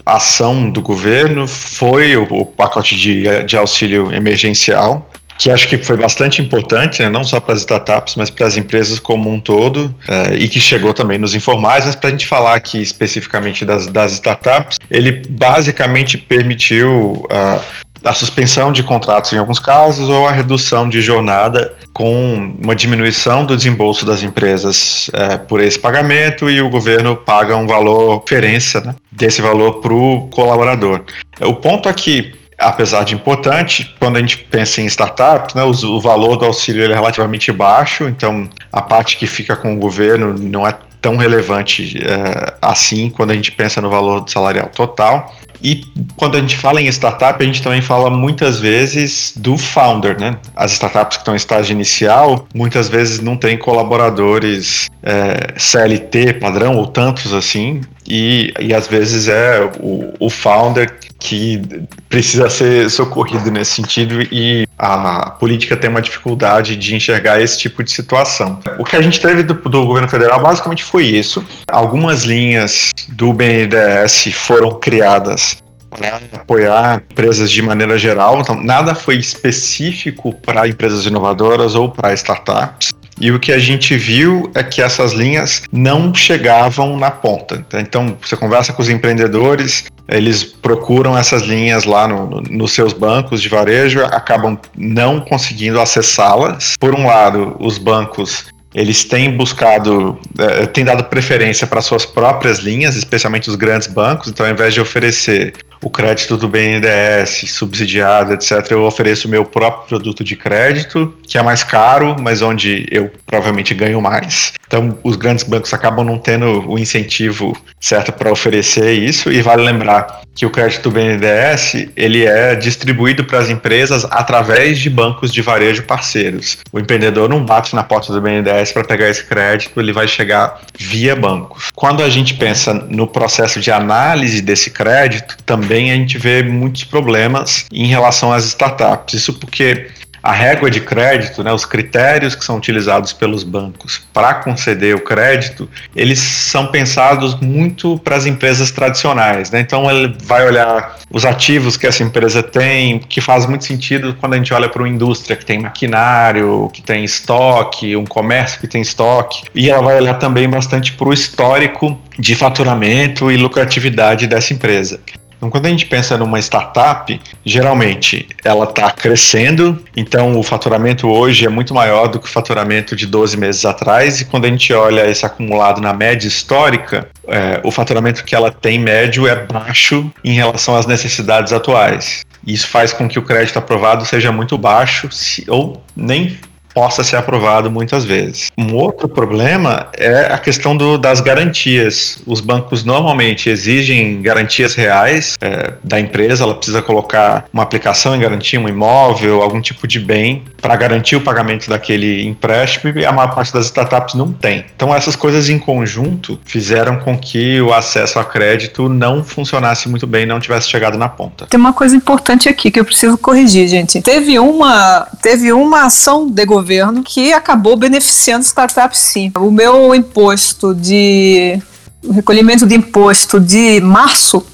[0.05, 5.09] ação do governo foi o, o pacote de, de auxílio emergencial,
[5.43, 8.57] que acho que foi bastante importante, né, não só para as startups, mas para as
[8.57, 12.29] empresas como um todo, é, e que chegou também nos informais, mas para a gente
[12.29, 17.61] falar aqui especificamente das, das startups, ele basicamente permitiu uh,
[18.05, 23.45] a suspensão de contratos em alguns casos ou a redução de jornada com uma diminuição
[23.45, 28.81] do desembolso das empresas é, por esse pagamento e o governo paga um valor diferença
[28.81, 31.03] né, desse valor para o colaborador.
[31.41, 36.01] O ponto aqui apesar de importante, quando a gente pensa em startups, né, o, o
[36.01, 40.67] valor do auxílio é relativamente baixo, então a parte que fica com o governo não
[40.67, 45.35] é tão relevante é, assim quando a gente pensa no valor salarial total.
[45.63, 45.85] E
[46.17, 50.37] quando a gente fala em startup, a gente também fala muitas vezes do founder, né?
[50.57, 56.77] As startups que estão em estágio inicial, muitas vezes não têm colaboradores é, CLT padrão
[56.77, 61.63] ou tantos assim, e, e às vezes é o, o founder que
[62.09, 67.85] precisa ser socorrido nesse sentido e a política tem uma dificuldade de enxergar esse tipo
[67.85, 68.59] de situação.
[68.77, 71.45] O que a gente teve do, do governo federal basicamente foi isso.
[71.69, 75.52] Algumas linhas do BNDES foram criadas
[75.97, 82.13] para apoiar empresas de maneira geral, então nada foi específico para empresas inovadoras ou para
[82.15, 82.93] startups.
[83.21, 87.65] E o que a gente viu é que essas linhas não chegavam na ponta.
[87.75, 92.93] Então, você conversa com os empreendedores, eles procuram essas linhas lá no, no, nos seus
[92.93, 96.75] bancos de varejo, acabam não conseguindo acessá-las.
[96.81, 102.59] Por um lado, os bancos eles têm buscado, é, têm dado preferência para suas próprias
[102.59, 104.29] linhas, especialmente os grandes bancos.
[104.29, 105.53] Então, ao invés de oferecer
[105.83, 111.37] o crédito do BNDES, subsidiado, etc., eu ofereço o meu próprio produto de crédito, que
[111.37, 114.53] é mais caro, mas onde eu provavelmente ganho mais.
[114.67, 119.63] Então, os grandes bancos acabam não tendo o incentivo certo para oferecer isso, e vale
[119.63, 125.33] lembrar que o crédito do BNDES ele é distribuído para as empresas através de bancos
[125.33, 126.59] de varejo parceiros.
[126.73, 130.61] O empreendedor não bate na porta do BNDES para pegar esse crédito, ele vai chegar
[130.79, 131.71] via bancos.
[131.75, 136.43] Quando a gente pensa no processo de análise desse crédito, também também a gente vê
[136.43, 139.15] muitos problemas em relação às startups.
[139.15, 139.89] Isso porque
[140.23, 145.01] a régua de crédito, né, os critérios que são utilizados pelos bancos para conceder o
[145.01, 149.51] crédito, eles são pensados muito para as empresas tradicionais.
[149.51, 149.61] Né?
[149.61, 154.35] Então ele vai olhar os ativos que essa empresa tem, que faz muito sentido quando
[154.35, 158.69] a gente olha para uma indústria que tem maquinário, que tem estoque, um comércio que
[158.69, 164.27] tem estoque, e ela vai olhar também bastante para o histórico de faturamento e lucratividade
[164.27, 165.01] dessa empresa.
[165.43, 171.45] Então, quando a gente pensa numa startup, geralmente ela está crescendo, então o faturamento hoje
[171.45, 174.73] é muito maior do que o faturamento de 12 meses atrás, e quando a gente
[174.73, 180.09] olha esse acumulado na média histórica, é, o faturamento que ela tem médio é baixo
[180.23, 182.25] em relação às necessidades atuais.
[182.47, 186.39] Isso faz com que o crédito aprovado seja muito baixo, se, ou nem
[186.75, 188.51] possa ser aprovado muitas vezes.
[188.57, 192.19] Um outro problema é a questão do, das garantias.
[192.27, 198.21] Os bancos normalmente exigem garantias reais é, da empresa, ela precisa colocar uma aplicação em
[198.21, 203.13] garantia, um imóvel, algum tipo de bem para garantir o pagamento daquele empréstimo e a
[203.13, 204.65] maior parte das startups não tem.
[204.75, 210.07] Então essas coisas em conjunto fizeram com que o acesso a crédito não funcionasse muito
[210.07, 211.47] bem, não tivesse chegado na ponta.
[211.47, 214.01] Tem uma coisa importante aqui que eu preciso corrigir, gente.
[214.01, 219.33] Teve uma, teve uma ação de governo governo que acabou beneficiando startups sim.
[219.37, 221.61] O meu imposto de
[222.05, 224.45] o recolhimento de imposto de março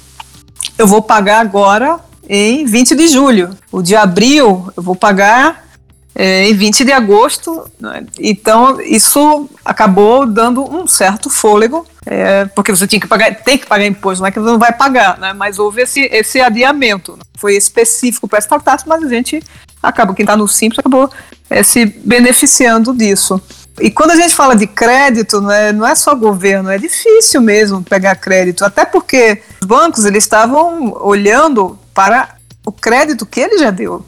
[0.77, 3.49] eu vou pagar agora em 20 de julho.
[3.71, 5.67] O de abril eu vou pagar
[6.15, 7.65] é, em 20 de agosto.
[7.79, 8.05] Né?
[8.19, 13.67] Então, isso acabou dando um certo fôlego, é, porque você tinha que pagar, tem que
[13.67, 15.31] pagar imposto, não é que não vai pagar, né?
[15.31, 17.19] mas houve esse, esse adiamento.
[17.37, 19.43] Foi específico para startups, mas a gente
[19.81, 21.07] acaba, quem está no Simples acabou
[21.51, 23.39] é, se beneficiando disso.
[23.79, 27.83] E quando a gente fala de crédito, né, não é só governo, é difícil mesmo
[27.83, 32.38] pegar crédito, até porque os bancos eles estavam olhando para
[32.69, 34.05] o crédito que ele já deu,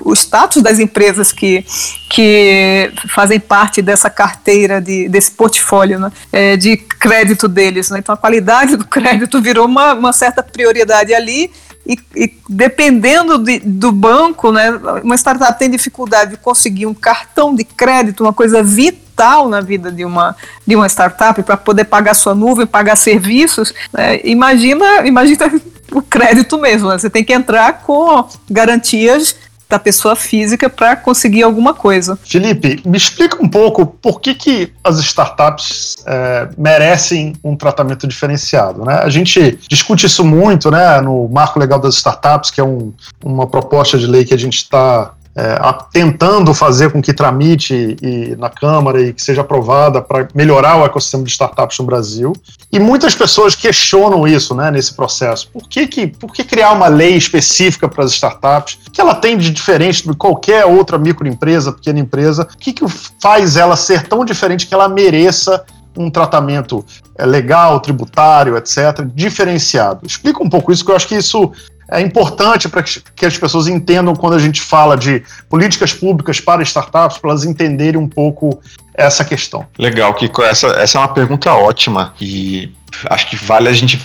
[0.00, 1.64] o status das empresas que,
[2.10, 7.90] que fazem parte dessa carteira, de, desse portfólio né, é, de crédito deles.
[7.90, 8.00] Né?
[8.00, 11.52] Então a qualidade do crédito virou uma, uma certa prioridade ali
[11.86, 14.70] e, e, dependendo de, do banco, né,
[15.02, 19.92] uma startup tem dificuldade de conseguir um cartão de crédito, uma coisa vital na vida
[19.92, 20.34] de uma,
[20.66, 23.74] de uma startup para poder pagar sua nuvem, pagar serviços.
[23.92, 25.52] Né, imagina, imagina
[25.92, 26.88] o crédito mesmo.
[26.88, 29.36] Né, você tem que entrar com garantias
[29.68, 32.18] da pessoa física para conseguir alguma coisa.
[32.24, 38.84] Felipe, me explica um pouco por que, que as startups é, merecem um tratamento diferenciado.
[38.84, 38.94] Né?
[38.94, 42.92] A gente discute isso muito né, no Marco Legal das Startups, que é um,
[43.24, 45.58] uma proposta de lei que a gente está é,
[45.92, 50.84] tentando fazer com que tramite e, na Câmara e que seja aprovada para melhorar o
[50.84, 52.32] ecossistema de startups no Brasil.
[52.72, 55.48] E muitas pessoas questionam isso né, nesse processo.
[55.52, 58.78] Por que, que, por que criar uma lei específica para as startups?
[58.92, 62.48] Que ela tem de diferente de qualquer outra microempresa, pequena empresa?
[62.54, 62.84] O que, que
[63.20, 65.64] faz ela ser tão diferente que ela mereça
[65.96, 66.84] um tratamento
[67.16, 70.00] é, legal, tributário, etc., diferenciado.
[70.04, 71.52] Explica um pouco isso, que eu acho que isso
[71.90, 76.62] é importante para que as pessoas entendam quando a gente fala de políticas públicas para
[76.62, 78.60] startups, para elas entenderem um pouco
[78.94, 79.66] essa questão.
[79.78, 80.42] Legal, Kiko.
[80.42, 82.72] Essa, essa é uma pergunta ótima e
[83.10, 84.00] acho que vale a gente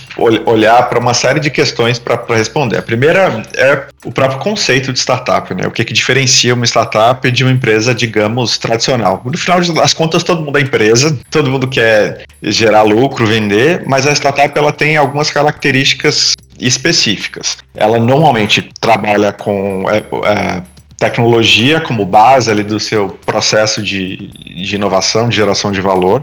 [0.46, 2.78] olhar para uma série de questões para responder.
[2.78, 5.66] A primeira é o próprio conceito de startup, né?
[5.66, 9.22] O que, que diferencia uma startup de uma empresa, digamos, tradicional.
[9.24, 14.06] No final das contas, todo mundo é empresa, todo mundo quer gerar lucro, vender, mas
[14.06, 17.58] a startup ela tem algumas características específicas.
[17.74, 20.62] Ela normalmente trabalha com é, é,
[20.98, 26.22] tecnologia como base ali do seu processo de, de inovação, de geração de valor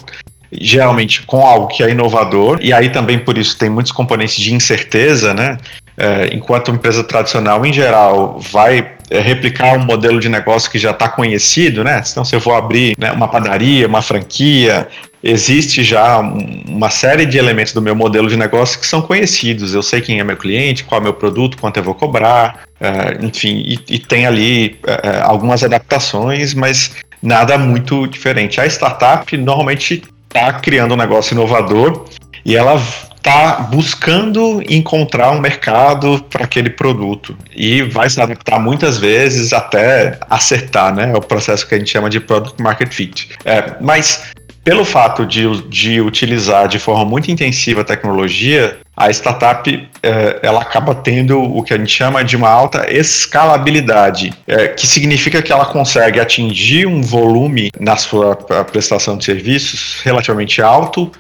[0.52, 4.54] geralmente com algo que é inovador, e aí também por isso tem muitos componentes de
[4.54, 5.58] incerteza, né?
[5.98, 10.78] É, enquanto uma empresa tradicional, em geral, vai é, replicar um modelo de negócio que
[10.78, 12.04] já está conhecido, né?
[12.10, 14.88] Então, se eu vou abrir né, uma padaria, uma franquia,
[15.28, 19.74] existe já uma série de elementos do meu modelo de negócio que são conhecidos.
[19.74, 23.26] Eu sei quem é meu cliente, qual é meu produto, quanto eu vou cobrar, é,
[23.26, 28.62] enfim, e, e, tem ali é algumas adaptações, mas nada muito diferente.
[28.62, 32.06] A startup normalmente está criando um negócio inovador
[32.46, 32.82] e ela
[33.18, 40.18] está buscando encontrar um mercado para aquele produto e vai se adaptar muitas vezes até
[40.30, 41.12] acertar, né?
[41.12, 43.30] É o processo que a gente chama de product market fit.
[43.44, 44.32] É, mas
[44.68, 50.62] pelo fato de, de utilizar de forma muito intensiva a tecnologia, a startup é, ela
[50.62, 55.52] acaba tendo o que a gente chama de uma alta escalabilidade, é, que significa que
[55.54, 61.12] ela consegue atingir um volume na sua prestação de serviços relativamente alto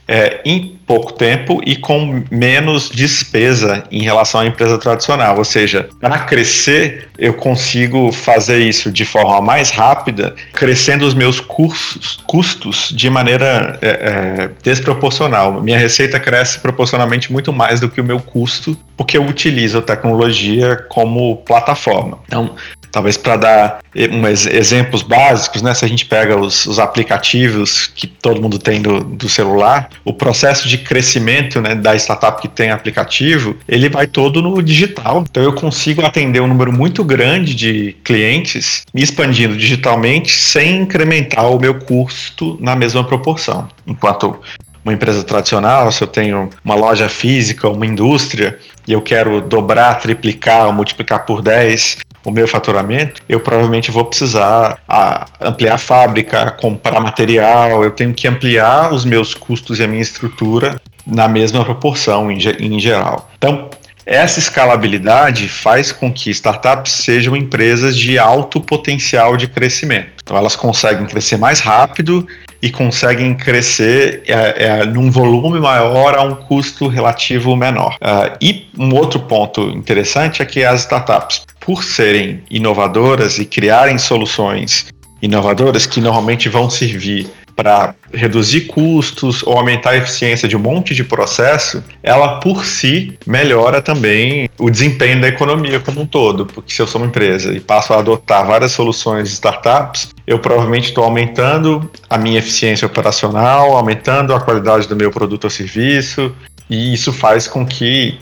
[0.43, 5.37] em pouco tempo e com menos despesa em relação à empresa tradicional.
[5.37, 11.41] Ou seja, para crescer, eu consigo fazer isso de forma mais rápida, crescendo os meus
[11.41, 15.61] custos, custos de maneira é, é, desproporcional.
[15.61, 19.79] Minha receita cresce proporcionalmente muito mais mais do que o meu custo, porque eu utilizo
[19.79, 22.17] a tecnologia como plataforma.
[22.25, 22.55] Então,
[22.93, 28.07] talvez para dar um, exemplos básicos, né, se a gente pega os, os, aplicativos que
[28.07, 32.71] todo mundo tem do, do celular, o processo de crescimento né, da startup que tem
[32.71, 35.25] aplicativo, ele vai todo no digital.
[35.29, 41.51] Então eu consigo atender um número muito grande de clientes, me expandindo digitalmente sem incrementar
[41.51, 43.67] o meu custo na mesma proporção.
[43.85, 44.39] Enquanto
[44.87, 49.95] uma empresa tradicional, se eu tenho uma loja física, uma indústria, e eu quero dobrar,
[49.95, 55.77] triplicar ou multiplicar por 10 o meu faturamento, eu provavelmente vou precisar a, ampliar a
[55.77, 61.27] fábrica, comprar material, eu tenho que ampliar os meus custos e a minha estrutura na
[61.27, 63.29] mesma proporção em, em geral.
[63.37, 63.69] Então,
[64.05, 70.11] essa escalabilidade faz com que startups sejam empresas de alto potencial de crescimento.
[70.23, 72.25] Então, elas conseguem crescer mais rápido
[72.61, 77.95] e conseguem crescer é, é, num volume maior a um custo relativo menor.
[77.95, 83.97] Uh, e um outro ponto interessante é que as startups, por serem inovadoras e criarem
[83.97, 84.87] soluções
[85.21, 87.27] inovadoras que normalmente vão servir
[87.57, 93.17] para reduzir custos ou aumentar a eficiência de um monte de processo, ela por si
[93.25, 96.45] melhora também o desempenho da economia como um todo.
[96.45, 100.37] Porque se eu sou uma empresa e passo a adotar várias soluções de startups, eu
[100.37, 106.31] provavelmente estou aumentando a minha eficiência operacional, aumentando a qualidade do meu produto ou serviço,
[106.69, 108.19] e isso faz com que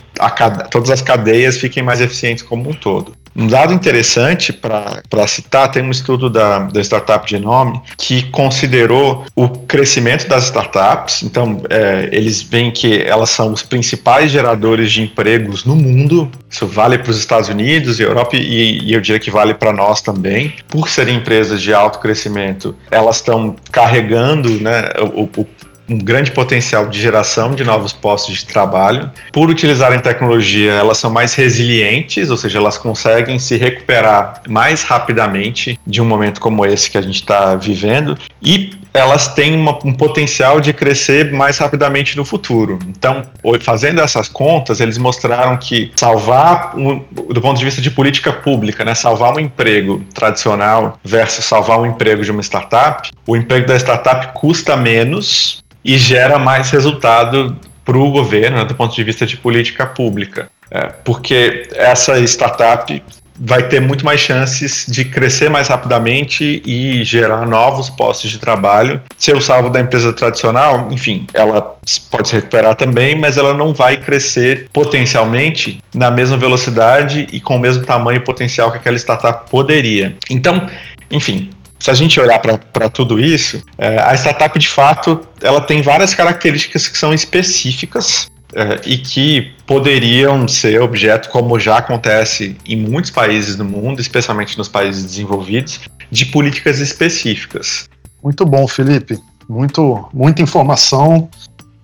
[0.71, 3.13] todas as cadeias fiquem mais eficientes como um todo.
[3.35, 9.49] Um dado interessante para citar, tem um estudo da, da Startup Genome que considerou o
[9.49, 11.21] crescimento das startups.
[11.23, 16.31] Então, é, eles veem que elas são os principais geradores de empregos no mundo.
[16.49, 20.01] Isso vale para os Estados Unidos Europa e, e eu diria que vale para nós
[20.01, 20.53] também.
[20.69, 24.83] Por serem empresas de alto crescimento, elas estão carregando né,
[25.13, 25.47] o, o
[25.89, 29.11] um grande potencial de geração de novos postos de trabalho.
[29.31, 35.79] Por utilizarem tecnologia, elas são mais resilientes, ou seja, elas conseguem se recuperar mais rapidamente
[35.85, 39.93] de um momento como esse que a gente está vivendo e elas têm uma, um
[39.93, 42.79] potencial de crescer mais rapidamente no futuro.
[42.87, 43.23] Então,
[43.61, 48.85] fazendo essas contas, eles mostraram que salvar, um, do ponto de vista de política pública,
[48.85, 53.75] né, salvar um emprego tradicional versus salvar um emprego de uma startup, o emprego da
[53.75, 57.55] startup custa menos e gera mais resultado
[57.85, 60.49] para o governo, né, do ponto de vista de política pública.
[60.71, 63.03] É, porque essa startup
[63.39, 69.01] vai ter muito mais chances de crescer mais rapidamente e gerar novos postos de trabalho.
[69.17, 71.75] Se eu salvo da empresa tradicional, enfim, ela
[72.09, 77.57] pode se recuperar também, mas ela não vai crescer potencialmente na mesma velocidade e com
[77.57, 80.15] o mesmo tamanho potencial que aquela startup poderia.
[80.29, 80.67] Então,
[81.11, 81.49] enfim,
[81.85, 86.15] se a gente olhar para tudo isso, é, a startup de fato ela tem várias
[86.15, 93.11] características que são específicas é, e que poderiam ser objeto, como já acontece em muitos
[93.11, 95.79] países do mundo, especialmente nos países desenvolvidos,
[96.09, 97.87] de políticas específicas.
[98.23, 99.19] Muito bom, Felipe.
[99.47, 101.29] Muito, muita informação.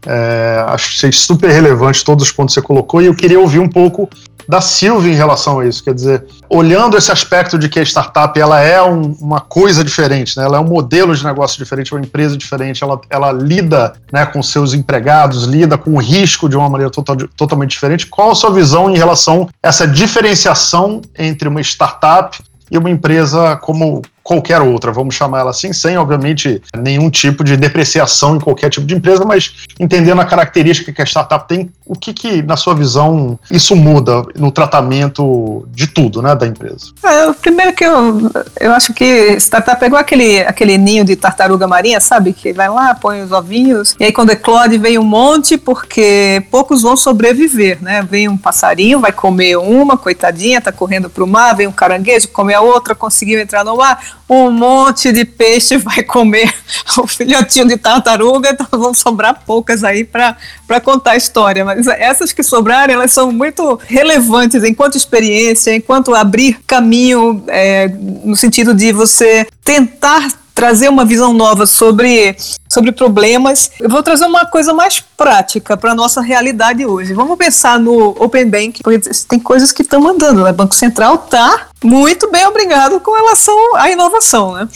[0.08, 3.70] É, achei super relevante todos os pontos que você colocou e eu queria ouvir um
[3.70, 4.10] pouco
[4.52, 5.82] da Silvia em relação a isso.
[5.82, 10.38] Quer dizer, olhando esse aspecto de que a startup ela é um, uma coisa diferente,
[10.38, 10.44] né?
[10.44, 14.44] ela é um modelo de negócio diferente, uma empresa diferente, ela, ela lida né, com
[14.44, 18.08] seus empregados, lida com o risco de uma maneira total, totalmente diferente.
[18.08, 22.38] Qual a sua visão em relação a essa diferenciação entre uma startup
[22.70, 27.58] e uma empresa como qualquer outra, vamos chamar ela assim, sem, obviamente, nenhum tipo de
[27.58, 31.96] depreciação em qualquer tipo de empresa, mas entendendo a característica que a startup tem, o
[31.96, 36.92] que, que na sua visão, isso muda no tratamento de tudo, né, da empresa?
[37.04, 41.68] É, primeiro que eu, eu acho que startup é igual aquele, aquele ninho de tartaruga
[41.68, 42.34] marinha, sabe?
[42.34, 46.82] Que vai lá, põe os ovinhos, e aí quando eclode vem um monte, porque poucos
[46.82, 48.06] vão sobreviver, né?
[48.10, 52.54] Vem um passarinho, vai comer uma, coitadinha, tá correndo pro mar, vem um caranguejo, come
[52.54, 54.00] a outra, conseguiu entrar no mar,
[54.30, 56.54] um monte de peixe vai comer
[56.98, 60.36] o filhotinho de tartaruga, então vão sobrar poucas aí para
[60.82, 61.66] contar a história.
[61.66, 68.36] Mas essas que sobrarem, elas são muito relevantes enquanto experiência, enquanto abrir caminho é, no
[68.36, 72.36] sentido de você tentar trazer uma visão nova sobre,
[72.70, 73.72] sobre problemas.
[73.80, 77.14] Eu vou trazer uma coisa mais prática para a nossa realidade hoje.
[77.14, 80.44] Vamos pensar no Open Bank, porque tem coisas que estão mandando.
[80.44, 80.52] Né?
[80.52, 84.54] O Banco Central está muito bem obrigado com relação à inovação.
[84.54, 84.68] Né?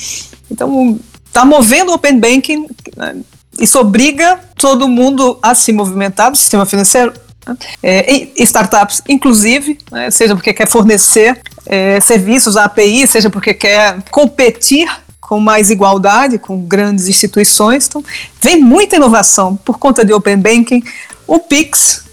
[0.50, 3.16] Então, está movendo o Open Banking, né?
[3.60, 7.14] isso obriga todo mundo a se movimentar do sistema financeiro
[7.46, 7.56] né?
[7.84, 13.98] é, startups, inclusive, né, seja porque quer fornecer é, serviços à API, seja porque quer
[14.12, 14.90] competir
[15.28, 17.88] com mais igualdade, com grandes instituições.
[17.88, 18.04] Então,
[18.40, 20.84] vem muita inovação por conta de Open Banking.
[21.26, 22.06] O Pix,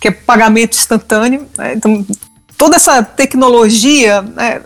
[0.00, 1.46] que é pagamento instantâneo.
[1.58, 1.74] Né?
[1.74, 2.04] Então,
[2.56, 4.62] toda essa tecnologia né,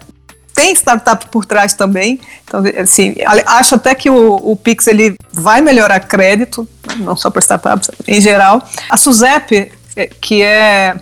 [0.55, 2.21] tem startup por trás também.
[2.45, 6.95] Então, assim, acho até que o, o Pix ele vai melhorar crédito, né?
[6.99, 8.63] não só para startups, em geral.
[8.89, 10.95] A SUSEP, é, que é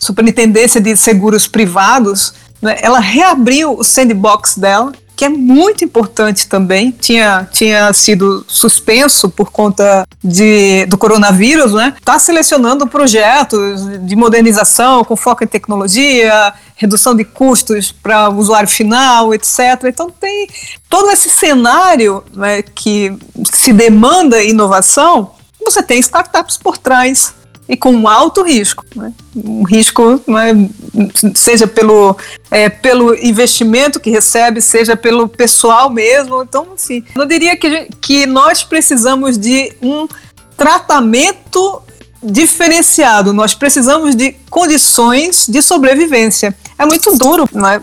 [0.00, 6.92] Superintendência de Seguros Privados, né, ela reabriu o sandbox dela que é muito importante também,
[6.92, 11.92] tinha, tinha sido suspenso por conta de, do coronavírus, né?
[11.98, 18.68] Está selecionando projetos de modernização com foco em tecnologia, redução de custos para o usuário
[18.68, 19.58] final, etc.
[19.86, 20.48] Então tem
[20.88, 23.12] todo esse cenário né, que
[23.52, 25.32] se demanda inovação,
[25.64, 27.34] você tem startups por trás
[27.68, 28.84] e com um alto risco.
[28.96, 29.12] Né?
[29.36, 30.68] Um risco, né,
[31.34, 32.16] seja pelo,
[32.50, 36.42] é, pelo investimento que recebe, seja pelo pessoal mesmo.
[36.42, 40.08] Então, assim, eu diria que, que nós precisamos de um
[40.56, 41.82] tratamento
[42.22, 46.54] diferenciado, nós precisamos de condições de sobrevivência.
[46.76, 47.80] É muito duro, né?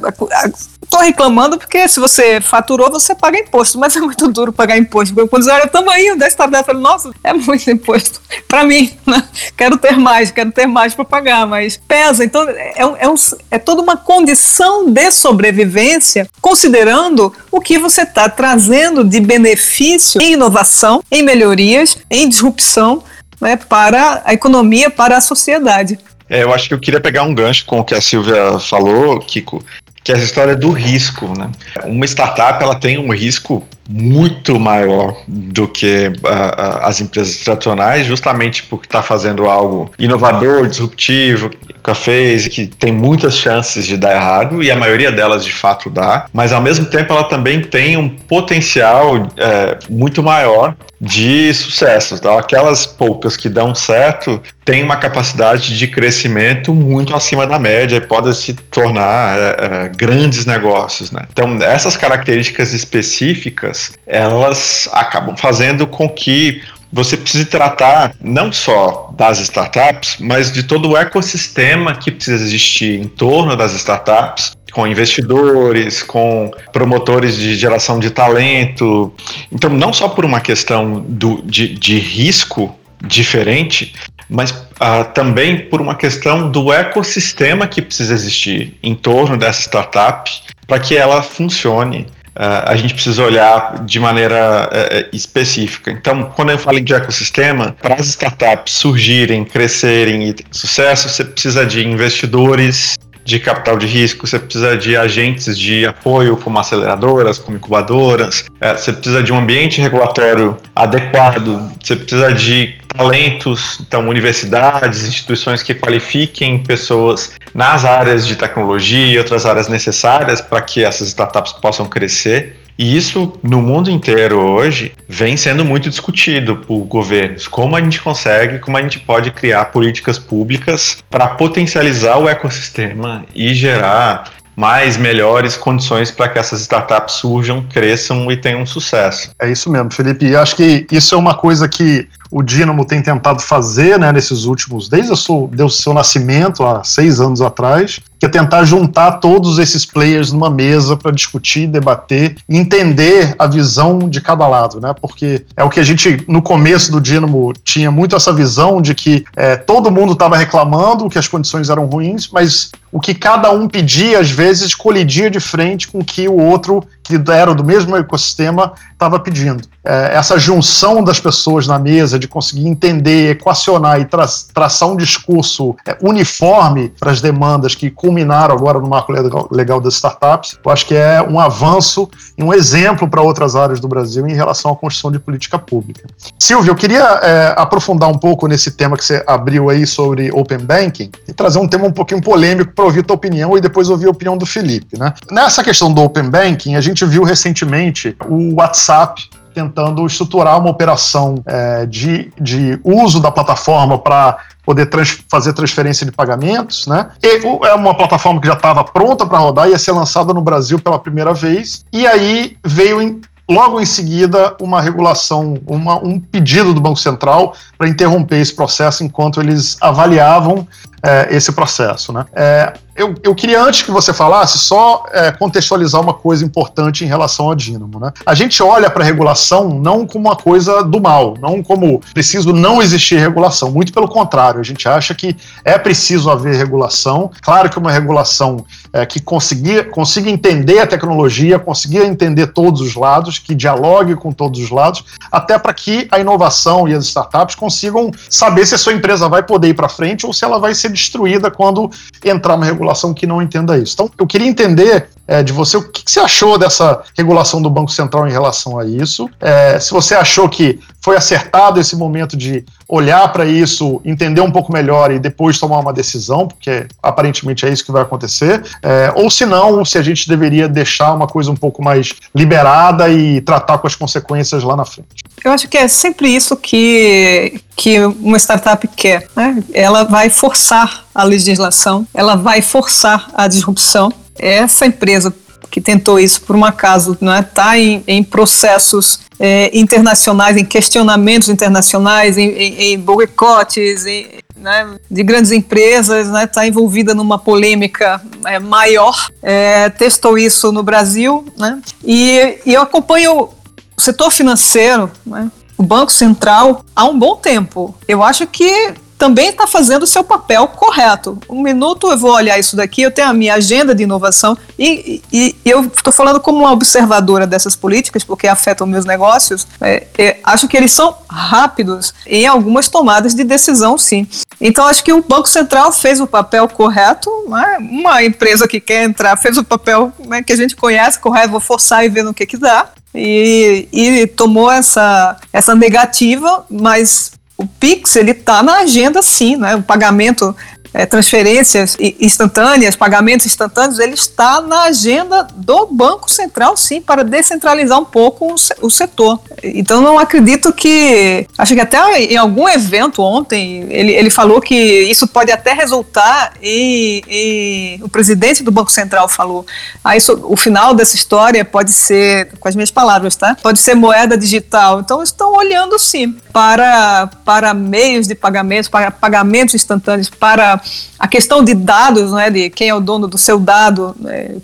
[0.85, 5.13] Estou reclamando porque se você faturou, você paga imposto, mas é muito duro pagar imposto.
[5.27, 8.21] Quando olha o tamanho da startup, eu falo, nossa, é muito imposto.
[8.47, 9.27] Para mim, né?
[9.57, 12.23] quero ter mais, quero ter mais para pagar, mas pesa.
[12.23, 13.15] Então, é, é, um,
[13.49, 20.33] é toda uma condição de sobrevivência, considerando o que você está trazendo de benefício em
[20.33, 23.03] inovação, em melhorias, em disrupção
[23.41, 25.99] né, para a economia, para a sociedade.
[26.29, 29.19] É, eu acho que eu queria pegar um gancho com o que a Silvia falou,
[29.19, 29.63] Kiko,
[30.05, 31.49] que é a história do risco, né?
[31.83, 38.63] Uma startup ela tem um risco muito maior do que uh, as empresas tradicionais, justamente
[38.63, 44.63] porque está fazendo algo inovador, disruptivo, que fez, que tem muitas chances de dar errado,
[44.63, 48.09] e a maioria delas de fato dá, mas ao mesmo tempo ela também tem um
[48.09, 52.15] potencial é, muito maior de sucesso.
[52.15, 57.97] Então, aquelas poucas que dão certo têm uma capacidade de crescimento muito acima da média
[57.97, 61.11] e podem se tornar é, é, grandes negócios.
[61.11, 61.21] Né?
[61.31, 63.74] Então, essas características específicas
[64.05, 66.61] elas acabam fazendo com que
[66.91, 73.01] você precise tratar não só das startups, mas de todo o ecossistema que precisa existir
[73.01, 79.13] em torno das startups, com investidores, com promotores de geração de talento.
[79.51, 83.93] Então, não só por uma questão do, de, de risco diferente,
[84.29, 90.31] mas uh, também por uma questão do ecossistema que precisa existir em torno dessa startup
[90.67, 95.91] para que ela funcione a gente precisa olhar de maneira uh, específica.
[95.91, 101.23] Então, quando eu falo de ecossistema, para as startups surgirem, crescerem e ter sucesso, você
[101.23, 102.95] precisa de investidores
[103.25, 108.77] de capital de risco, você precisa de agentes de apoio, como aceleradoras, como incubadoras, uh,
[108.77, 115.73] você precisa de um ambiente regulatório adequado, você precisa de talentos, então universidades, instituições que
[115.73, 121.87] qualifiquem pessoas nas áreas de tecnologia e outras áreas necessárias para que essas startups possam
[121.87, 122.57] crescer.
[122.77, 127.47] E isso, no mundo inteiro hoje, vem sendo muito discutido por governos.
[127.47, 133.25] Como a gente consegue, como a gente pode criar políticas públicas para potencializar o ecossistema
[133.33, 139.31] e gerar mais melhores condições para que essas startups surjam, cresçam e tenham sucesso.
[139.39, 140.25] É isso mesmo, Felipe.
[140.25, 144.43] E acho que isso é uma coisa que o Dynamo tem tentado fazer né, nesses
[144.43, 148.65] últimos, desde o seu, desde o seu nascimento, há seis anos atrás, que é tentar
[148.65, 154.81] juntar todos esses players numa mesa para discutir, debater entender a visão de cada lado,
[154.81, 154.93] né?
[154.99, 158.93] Porque é o que a gente, no começo do Dynamo, tinha muito essa visão de
[158.93, 163.51] que é, todo mundo estava reclamando que as condições eram ruins, mas o que cada
[163.51, 167.63] um pedia, às vezes, colidia de frente com o que o outro, que era do
[167.63, 169.63] mesmo ecossistema, estava pedindo.
[169.83, 174.97] É, essa junção das pessoas na mesa, de conseguir entender, equacionar e tra traçar um
[174.97, 180.57] discurso é, uniforme para as demandas que culminaram agora no marco legal, legal das startups,
[180.65, 184.33] eu acho que é um avanço e um exemplo para outras áreas do Brasil em
[184.33, 186.07] relação à construção de política pública.
[186.39, 190.59] Silvio, eu queria é, aprofundar um pouco nesse tema que você abriu aí sobre Open
[190.59, 193.89] Banking e trazer um tema um pouquinho polêmico para ouvir a tua opinião e depois
[193.89, 194.97] ouvir a opinião do Felipe.
[194.97, 195.13] Né?
[195.29, 201.41] Nessa questão do Open Banking, a gente viu recentemente o WhatsApp tentando estruturar uma operação
[201.45, 207.11] é, de, de uso da plataforma para poder trans, fazer transferência de pagamentos, né?
[207.23, 210.77] E é uma plataforma que já estava pronta para rodar, ia ser lançada no Brasil
[210.79, 216.73] pela primeira vez, e aí veio em, logo em seguida uma regulação, uma, um pedido
[216.73, 220.67] do Banco Central para interromper esse processo enquanto eles avaliavam
[221.05, 222.11] é, esse processo.
[222.11, 222.25] Né?
[222.33, 227.07] É, eu, eu, queria, antes que você falasse, só é, contextualizar uma coisa importante em
[227.07, 227.99] relação ao dínamo.
[227.99, 228.11] Né?
[228.25, 232.53] A gente olha para a regulação não como uma coisa do mal, não como preciso
[232.53, 233.69] não existir regulação.
[233.69, 235.35] Muito pelo contrário, a gente acha que
[235.65, 237.29] é preciso haver regulação.
[237.41, 242.95] Claro que uma regulação é, que consiga, consiga entender a tecnologia, consiga entender todos os
[242.95, 247.55] lados, que dialogue com todos os lados, até para que a inovação e as startups
[247.55, 250.73] consigam saber se a sua empresa vai poder ir para frente ou se ela vai
[250.73, 251.89] ser destruída quando
[252.23, 253.93] entrar uma regulação que não entenda isso.
[253.93, 257.69] Então, eu queria entender é, de você o que, que, você achou dessa regulação do
[257.69, 259.29] Banco Central em relação a isso.
[259.39, 264.51] É, se você achou que foi acertado esse momento de olhar para isso, entender um
[264.51, 269.11] pouco melhor e depois tomar uma decisão, porque aparentemente é isso que vai acontecer, é,
[269.15, 273.41] ou se não, se a gente deveria deixar uma coisa um pouco mais liberada e
[273.41, 275.23] tratar com as consequências lá na frente.
[275.43, 279.27] Eu acho que é sempre isso que, que uma startup quer.
[279.35, 279.63] Né?
[279.73, 284.11] Ela vai forçar a legislação, ela vai forçar a disrupção.
[284.37, 285.33] Essa empresa
[285.69, 287.41] que tentou isso por um acaso, está é?
[287.41, 294.95] Tá em, em processos é, internacionais, em questionamentos internacionais, em, em, em boicotes, em, né,
[295.11, 300.81] de grandes empresas, está né, tá envolvida numa polêmica é, maior, é, testou isso no
[300.81, 303.49] Brasil, né, e, e eu acompanho
[303.97, 307.93] o setor financeiro, né, o Banco Central, há um bom tempo.
[308.07, 311.37] Eu acho que também está fazendo o seu papel correto.
[311.49, 315.21] Um minuto eu vou olhar isso daqui, eu tenho a minha agenda de inovação e,
[315.31, 319.67] e, e eu estou falando como uma observadora dessas políticas, porque afetam meus negócios.
[319.79, 324.27] É, é, acho que eles são rápidos em algumas tomadas de decisão, sim.
[324.59, 327.77] Então acho que o Banco Central fez o papel correto, né?
[327.79, 331.59] uma empresa que quer entrar fez o papel né, que a gente conhece, correto, vou
[331.59, 332.89] forçar e ver no que que dá.
[333.13, 339.75] E, e tomou essa, essa negativa, mas o Pix ele está na agenda sim, né?
[339.75, 340.55] O pagamento
[340.95, 347.99] é, transferências instantâneas, pagamentos instantâneos, ele está na agenda do Banco Central, sim, para descentralizar
[347.99, 349.41] um pouco o setor.
[349.61, 351.45] Então, não acredito que.
[351.57, 356.53] Acho que até em algum evento ontem, ele, ele falou que isso pode até resultar
[356.61, 357.21] em.
[357.27, 359.65] em o presidente do Banco Central falou.
[360.01, 363.57] Ah, isso, o final dessa história pode ser, com as minhas palavras, tá?
[363.61, 365.01] Pode ser moeda digital.
[365.01, 370.79] Então, estão olhando, sim, para, para meios de pagamentos, para pagamentos instantâneos, para
[371.17, 374.55] a questão de dados, né, de quem é o dono do seu dado, né,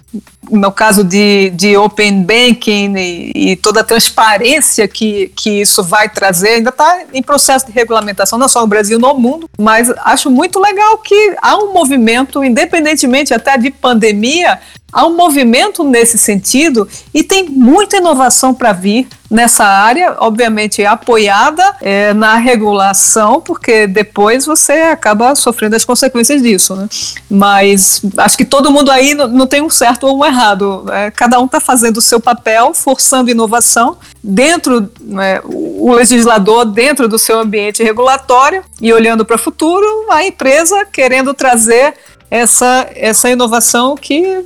[0.49, 6.09] no caso de, de Open Banking e, e, toda a transparência que, que isso vai
[6.09, 10.30] trazer, ainda está em processo de regulamentação, não só no Brasil, no mundo, mas acho
[10.30, 14.59] muito legal que há um movimento, independentemente até de pandemia,
[14.92, 21.78] Há um movimento nesse sentido e tem muita inovação para vir nessa área, obviamente apoiada
[21.80, 26.76] é, na regulação, porque depois você acaba sofrendo as consequências disso.
[26.76, 26.89] Né?
[27.30, 30.86] Mas acho que todo mundo aí não tem um certo ou um errado.
[30.92, 37.08] É, cada um está fazendo o seu papel, forçando inovação dentro, né, o legislador dentro
[37.08, 41.94] do seu ambiente regulatório e olhando para o futuro, a empresa querendo trazer
[42.30, 44.46] essa, essa inovação que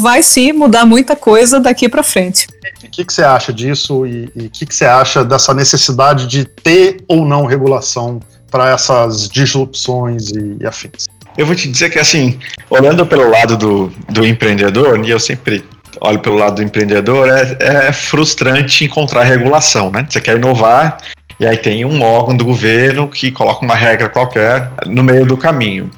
[0.00, 2.46] vai sim mudar muita coisa daqui para frente.
[2.82, 6.44] O que, que, você acha disso e o que, que você acha dessa necessidade de
[6.44, 8.20] ter ou não regulação
[8.50, 11.06] para essas disrupções e, e, afins?
[11.36, 12.38] Eu vou te dizer que, assim,
[12.70, 15.64] olhando pelo lado do, do empreendedor, e eu sempre
[16.00, 20.06] olho pelo lado do empreendedor, é, é frustrante encontrar regulação, né?
[20.08, 20.98] Você quer inovar
[21.40, 25.36] e aí tem um órgão do governo que coloca uma regra qualquer no meio do
[25.36, 25.90] caminho.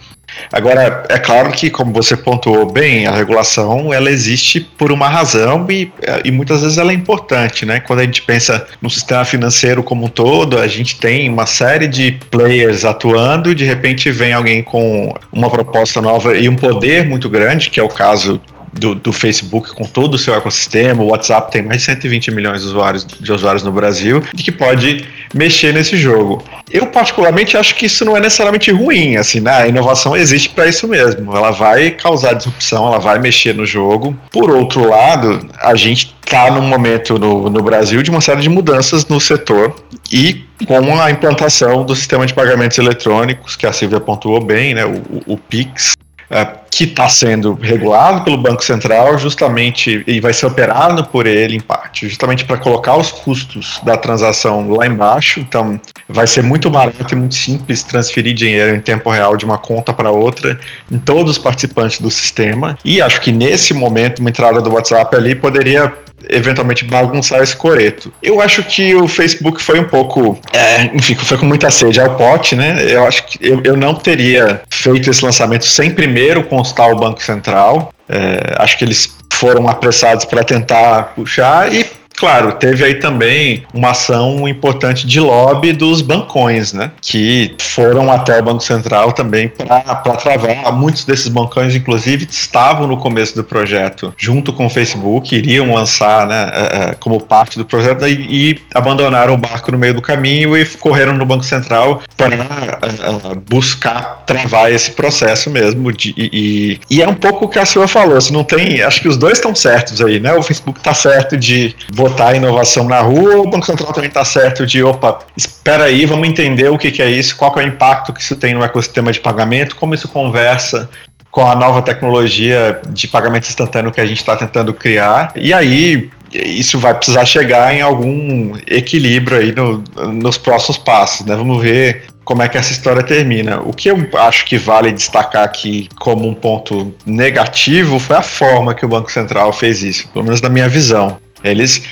[0.53, 5.66] Agora, é claro que, como você pontuou bem, a regulação ela existe por uma razão
[5.70, 5.93] e,
[6.24, 7.81] e muitas vezes ela é importante, né?
[7.81, 11.87] Quando a gente pensa no sistema financeiro como um todo, a gente tem uma série
[11.87, 17.07] de players atuando e de repente vem alguém com uma proposta nova e um poder
[17.07, 18.41] muito grande, que é o caso
[18.72, 21.02] do, do, Facebook com todo o seu ecossistema.
[21.02, 24.52] O WhatsApp tem mais de 120 milhões de usuários, de usuários no Brasil e que
[24.52, 26.42] pode mexer nesse jogo.
[26.70, 29.16] Eu, particularmente, acho que isso não é necessariamente ruim.
[29.16, 29.52] Assim, né?
[29.52, 31.36] A inovação existe para isso mesmo.
[31.36, 34.16] Ela vai causar disrupção, ela vai mexer no jogo.
[34.30, 38.48] Por outro lado, a gente está num momento no, no Brasil de uma série de
[38.48, 39.74] mudanças no setor
[40.12, 44.84] e com a implantação do sistema de pagamentos eletrônicos, que a Silvia pontuou bem, né,
[44.84, 45.94] o, o PIX,
[46.30, 51.56] é, que está sendo regulado pelo Banco Central, justamente, e vai ser operado por ele
[51.56, 55.40] em parte, justamente para colocar os custos da transação lá embaixo.
[55.40, 59.58] Então, vai ser muito barato e muito simples transferir dinheiro em tempo real de uma
[59.58, 60.58] conta para outra
[60.90, 62.78] em todos os participantes do sistema.
[62.84, 65.92] E acho que nesse momento, uma entrada do WhatsApp ali poderia
[66.28, 68.12] eventualmente bagunçar esse coreto.
[68.22, 72.16] Eu acho que o Facebook foi um pouco, é, enfim, foi com muita sede ao
[72.16, 72.84] pote, né?
[72.88, 77.22] Eu acho que eu, eu não teria feito esse lançamento sem primeiro constar o Banco
[77.22, 77.92] Central.
[78.08, 81.86] É, acho que eles foram apressados para tentar puxar e
[82.20, 86.90] Claro, teve aí também uma ação importante de lobby dos bancões, né?
[87.00, 89.82] Que foram até o Banco Central também para
[90.16, 90.70] travar.
[90.70, 96.26] Muitos desses bancões, inclusive, estavam no começo do projeto, junto com o Facebook, iriam lançar,
[96.26, 100.02] né, é, é, como parte do projeto e, e abandonaram o barco no meio do
[100.02, 105.90] caminho e correram no Banco Central para é, buscar travar esse processo mesmo.
[105.90, 109.00] De, e, e, é um pouco o que a Silva falou, se não tem, acho
[109.00, 110.34] que os dois estão certos aí, né?
[110.34, 111.74] O Facebook está certo de
[112.11, 116.04] botar a inovação na rua, o Banco Central também está certo de, opa, espera aí,
[116.04, 118.54] vamos entender o que, que é isso, qual que é o impacto que isso tem
[118.54, 120.88] no ecossistema de pagamento, como isso conversa
[121.30, 125.32] com a nova tecnologia de pagamento instantâneo que a gente está tentando criar.
[125.36, 129.82] E aí, isso vai precisar chegar em algum equilíbrio aí no,
[130.12, 131.36] nos próximos passos, né?
[131.36, 133.61] Vamos ver como é que essa história termina.
[133.61, 138.74] O que eu acho que vale destacar aqui como um ponto negativo foi a forma
[138.74, 141.18] que o Banco Central fez isso, pelo menos na minha visão.
[141.43, 141.82] Eles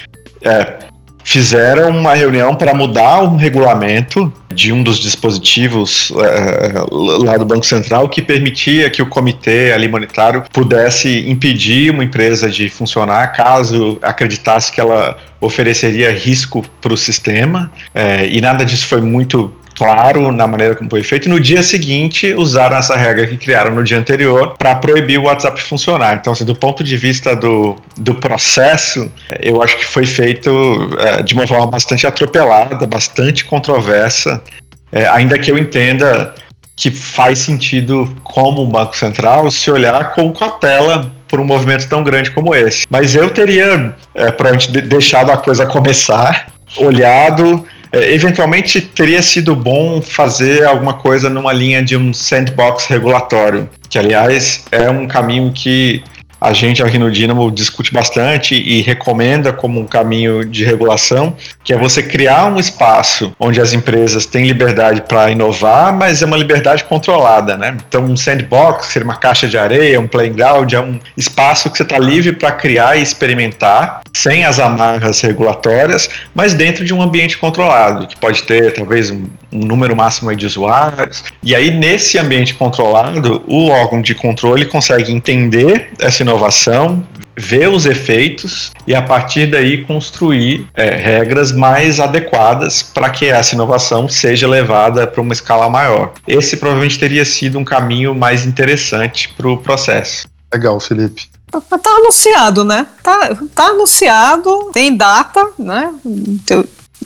[0.42, 0.78] é,
[1.24, 7.66] fizeram uma reunião para mudar um regulamento de um dos dispositivos é, lá do Banco
[7.66, 13.98] Central que permitia que o comitê ali monetário pudesse impedir uma empresa de funcionar caso
[14.00, 20.32] acreditasse que ela ofereceria risco para o sistema, é, e nada disso foi muito claro
[20.32, 21.28] na maneira como foi feito.
[21.28, 25.62] No dia seguinte, usaram essa regra que criaram no dia anterior para proibir o WhatsApp
[25.62, 26.16] funcionar.
[26.16, 29.10] Então, assim, do ponto de vista do, do processo,
[29.40, 30.50] eu acho que foi feito
[30.98, 34.42] é, de uma forma bastante atropelada, bastante controversa,
[34.90, 36.34] é, ainda que eu entenda
[36.74, 42.02] que faz sentido como um Banco Central se olhar com cautela por um movimento tão
[42.02, 42.86] grande como esse.
[42.90, 50.00] Mas eu teria, é, provavelmente, deixado a coisa começar, olhado é, eventualmente teria sido bom
[50.02, 56.02] fazer alguma coisa numa linha de um sandbox regulatório, que aliás é um caminho que
[56.40, 61.72] a gente aqui no Dynamo discute bastante e recomenda como um caminho de regulação, que
[61.72, 66.36] é você criar um espaço onde as empresas têm liberdade para inovar, mas é uma
[66.36, 67.76] liberdade controlada, né?
[67.88, 71.82] Então, um sandbox, seria uma caixa de areia, um playground, é um espaço que você
[71.82, 77.36] está livre para criar e experimentar, sem as amarras regulatórias, mas dentro de um ambiente
[77.36, 81.24] controlado, que pode ter talvez um, um número máximo de usuários.
[81.42, 87.86] E aí, nesse ambiente controlado, o órgão de controle consegue entender essa inovação, ver os
[87.86, 94.48] efeitos e a partir daí construir é, regras mais adequadas para que essa inovação seja
[94.48, 96.12] levada para uma escala maior.
[96.26, 100.26] Esse provavelmente teria sido um caminho mais interessante para o processo.
[100.52, 101.28] Legal, Felipe.
[101.50, 102.86] Tá, tá anunciado, né?
[103.02, 105.92] Tá, tá anunciado, tem data, né?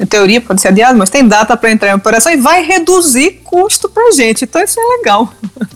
[0.03, 3.41] Em teoria pode ser adiado, mas tem data para entrar em operação e vai reduzir
[3.45, 4.45] custo para gente.
[4.45, 5.33] Então isso é legal.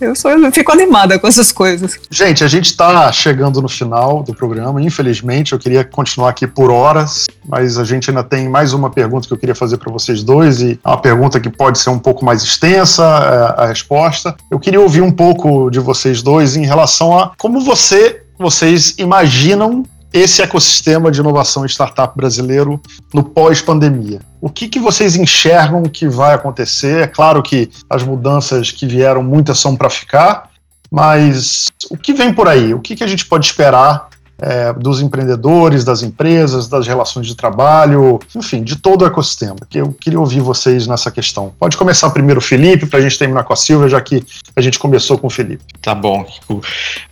[0.00, 1.98] Eu, sou, eu fico animada com essas coisas.
[2.10, 4.82] Gente, a gente está chegando no final do programa.
[4.82, 9.26] Infelizmente, eu queria continuar aqui por horas, mas a gente ainda tem mais uma pergunta
[9.26, 11.98] que eu queria fazer para vocês dois e é uma pergunta que pode ser um
[11.98, 14.36] pouco mais extensa é, a resposta.
[14.50, 19.84] Eu queria ouvir um pouco de vocês dois em relação a como você vocês imaginam
[20.14, 22.80] esse ecossistema de inovação e startup brasileiro
[23.12, 24.20] no pós-pandemia.
[24.40, 27.02] O que, que vocês enxergam que vai acontecer?
[27.02, 30.50] É claro que as mudanças que vieram, muitas são para ficar,
[30.88, 32.72] mas o que vem por aí?
[32.72, 34.08] O que, que a gente pode esperar
[34.38, 39.56] é, dos empreendedores, das empresas, das relações de trabalho, enfim, de todo o ecossistema.
[39.68, 41.52] Que eu queria ouvir vocês nessa questão.
[41.58, 44.24] Pode começar primeiro o Felipe, para a gente terminar com a Silvia, já que
[44.56, 45.62] a gente começou com o Felipe.
[45.80, 46.26] Tá bom.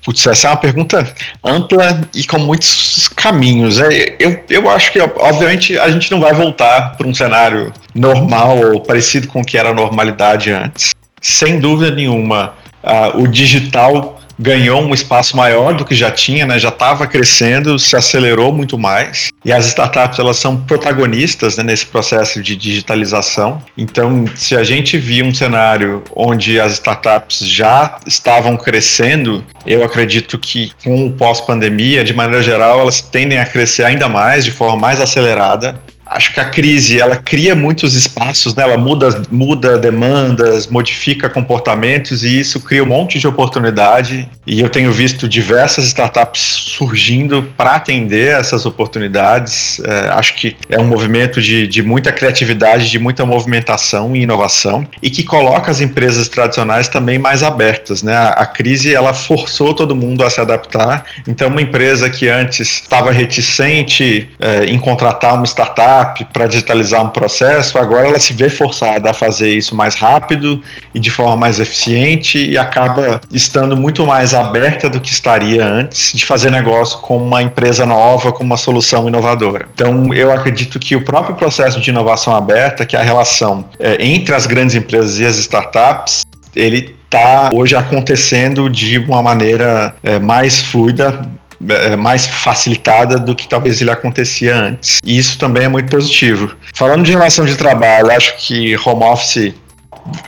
[0.04, 1.12] Putz, essa é uma pergunta
[1.44, 3.80] ampla e com muitos caminhos.
[3.80, 8.58] É, eu, eu acho que, obviamente, a gente não vai voltar para um cenário normal
[8.72, 10.90] ou parecido com o que era a normalidade antes.
[11.20, 16.58] Sem dúvida nenhuma, uh, o digital ganhou um espaço maior do que já tinha, né?
[16.58, 19.30] Já estava crescendo, se acelerou muito mais.
[19.44, 23.62] E as startups elas são protagonistas né, nesse processo de digitalização.
[23.76, 30.38] Então, se a gente via um cenário onde as startups já estavam crescendo, eu acredito
[30.38, 34.76] que com o pós-pandemia, de maneira geral, elas tendem a crescer ainda mais, de forma
[34.76, 35.80] mais acelerada
[36.14, 38.62] acho que a crise ela cria muitos espaços, né?
[38.62, 44.28] ela muda, muda demandas, modifica comportamentos e isso cria um monte de oportunidade.
[44.46, 49.80] E eu tenho visto diversas startups surgindo para atender essas oportunidades.
[49.84, 54.86] É, acho que é um movimento de, de muita criatividade, de muita movimentação e inovação
[55.02, 58.02] e que coloca as empresas tradicionais também mais abertas.
[58.02, 58.14] Né?
[58.14, 61.04] A, a crise ela forçou todo mundo a se adaptar.
[61.26, 67.08] Então, uma empresa que antes estava reticente é, em contratar uma startup para digitalizar um
[67.08, 70.62] processo, agora ela se vê forçada a fazer isso mais rápido
[70.94, 76.12] e de forma mais eficiente e acaba estando muito mais aberta do que estaria antes
[76.12, 79.68] de fazer negócio com uma empresa nova, com uma solução inovadora.
[79.74, 84.04] Então, eu acredito que o próprio processo de inovação aberta, que é a relação é,
[84.04, 86.22] entre as grandes empresas e as startups,
[86.54, 91.28] ele está hoje acontecendo de uma maneira é, mais fluida,
[91.68, 94.98] é, mais facilitada do que talvez ele acontecia antes.
[95.04, 96.54] E isso também é muito positivo.
[96.74, 99.54] Falando de relação de trabalho, acho que home office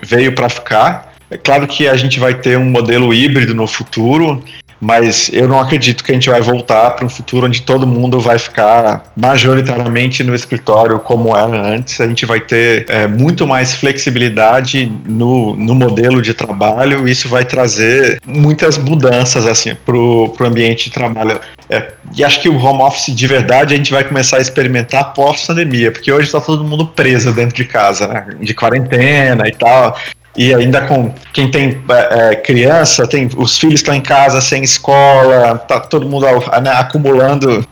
[0.03, 1.15] veio para ficar.
[1.31, 4.43] É claro que a gente vai ter um modelo híbrido no futuro,
[4.85, 8.21] mas eu não acredito que a gente vai voltar para um futuro onde todo mundo
[8.21, 11.99] vai ficar majoritariamente no escritório como era antes.
[12.03, 17.09] A gente vai ter é, muito mais flexibilidade no, no modelo de trabalho.
[17.09, 21.41] Isso vai trazer muitas mudanças assim para o ambiente de trabalho.
[21.71, 25.15] É, e acho que o home office de verdade a gente vai começar a experimentar
[25.15, 28.27] pós-pandemia, porque hoje está todo mundo preso dentro de casa, né?
[28.39, 29.97] de quarentena e tal.
[30.37, 34.63] E ainda com quem tem é, é criança, tem os filhos estão em casa sem
[34.63, 36.27] escola, tá todo mundo
[36.63, 37.67] né, acumulando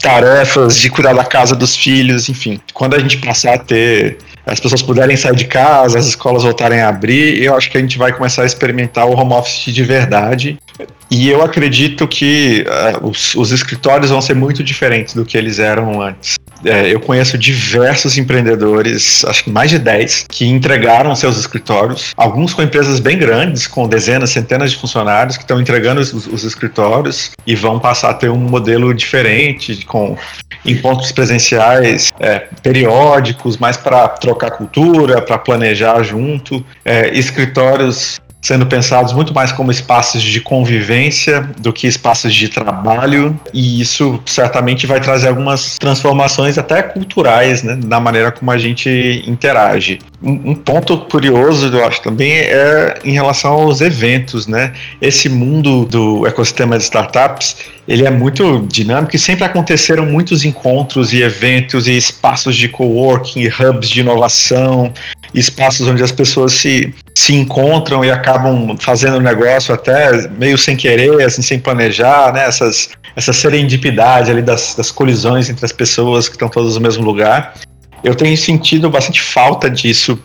[0.00, 2.60] tarefas de cuidar da casa dos filhos, enfim.
[2.72, 6.80] Quando a gente passar a ter as pessoas puderem sair de casa, as escolas voltarem
[6.80, 9.82] a abrir, eu acho que a gente vai começar a experimentar o home office de
[9.82, 10.56] verdade.
[11.10, 15.58] E eu acredito que uh, os, os, escritórios vão ser muito diferentes do que eles
[15.58, 16.36] eram antes.
[16.64, 22.54] É, eu conheço diversos empreendedores, acho que mais de 10, que entregaram seus escritórios, alguns
[22.54, 27.30] com empresas bem grandes, com dezenas, centenas de funcionários, que estão entregando os, os escritórios
[27.46, 30.16] e vão passar a ter um modelo diferente, com
[30.64, 39.12] encontros presenciais é, periódicos, mais para trocar cultura, para planejar junto, é, escritórios sendo pensados
[39.12, 45.00] muito mais como espaços de convivência do que espaços de trabalho, e isso certamente vai
[45.00, 49.98] trazer algumas transformações até culturais né, na maneira como a gente interage.
[50.22, 54.72] Um, um ponto curioso, eu acho, também é em relação aos eventos, né?
[55.00, 57.56] Esse mundo do ecossistema de startups,
[57.88, 63.48] ele é muito dinâmico e sempre aconteceram muitos encontros e eventos e espaços de coworking,
[63.48, 64.92] hubs de inovação,
[65.34, 71.24] espaços onde as pessoas se, se encontram e acabam fazendo negócio até meio sem querer,
[71.24, 72.44] assim, sem planejar, né?
[72.44, 77.02] Essas, essa serendipidade ali das, das colisões entre as pessoas que estão todas no mesmo
[77.02, 77.54] lugar.
[78.04, 80.22] Eu tenho sentido bastante falta disso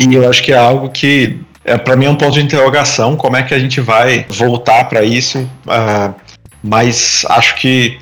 [0.00, 3.16] e eu acho que é algo que é, para mim é um ponto de interrogação
[3.16, 6.14] como é que a gente vai voltar para isso uh,
[6.62, 7.98] mas acho que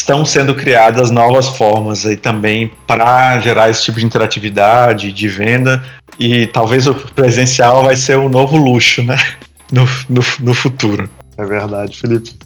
[0.00, 5.82] estão sendo criadas novas formas aí também para gerar esse tipo de interatividade, de venda,
[6.18, 9.16] e talvez o presencial vai ser o um novo luxo, né?
[9.72, 11.08] No, no, no futuro.
[11.38, 12.36] É verdade, Felipe.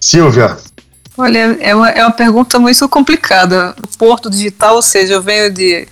[0.00, 0.56] Silvia.
[1.18, 3.74] Olha, é uma, é uma pergunta muito complicada.
[3.82, 5.88] O porto digital, ou seja, eu venho de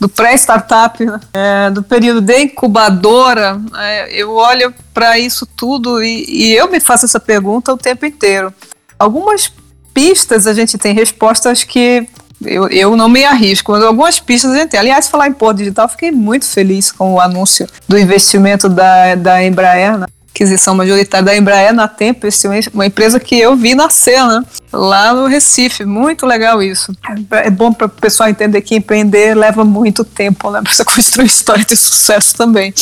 [0.00, 1.20] do pré-startup, né?
[1.34, 6.80] é, do período de incubadora, é, eu olho para isso tudo e, e, eu me
[6.80, 8.52] faço essa pergunta o tempo inteiro.
[8.98, 9.52] Algumas
[9.92, 12.06] pistas a gente tem respostas que
[12.44, 14.80] eu, eu não me arrisco, mas algumas pistas a gente tem.
[14.80, 19.44] Aliás, falar em Porto Digital, fiquei muito feliz com o anúncio do investimento da, da
[19.44, 20.06] Embraer, né?
[20.34, 24.42] aquisição majoritária da Embraer na Tempest, uma empresa que eu vi nascer, né?
[24.72, 26.92] Lá no Recife, muito legal isso.
[27.30, 30.60] É bom para o pessoal entender que empreender leva muito tempo, né?
[30.64, 32.72] Para você construir história de sucesso também.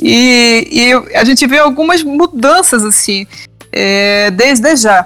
[0.00, 3.26] E, e a gente vê algumas mudanças assim,
[3.72, 5.04] é, desde já,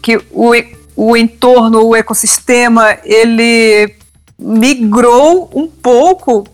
[0.00, 0.54] que o
[0.96, 3.94] o entorno, o ecossistema, ele
[4.38, 6.46] migrou um pouco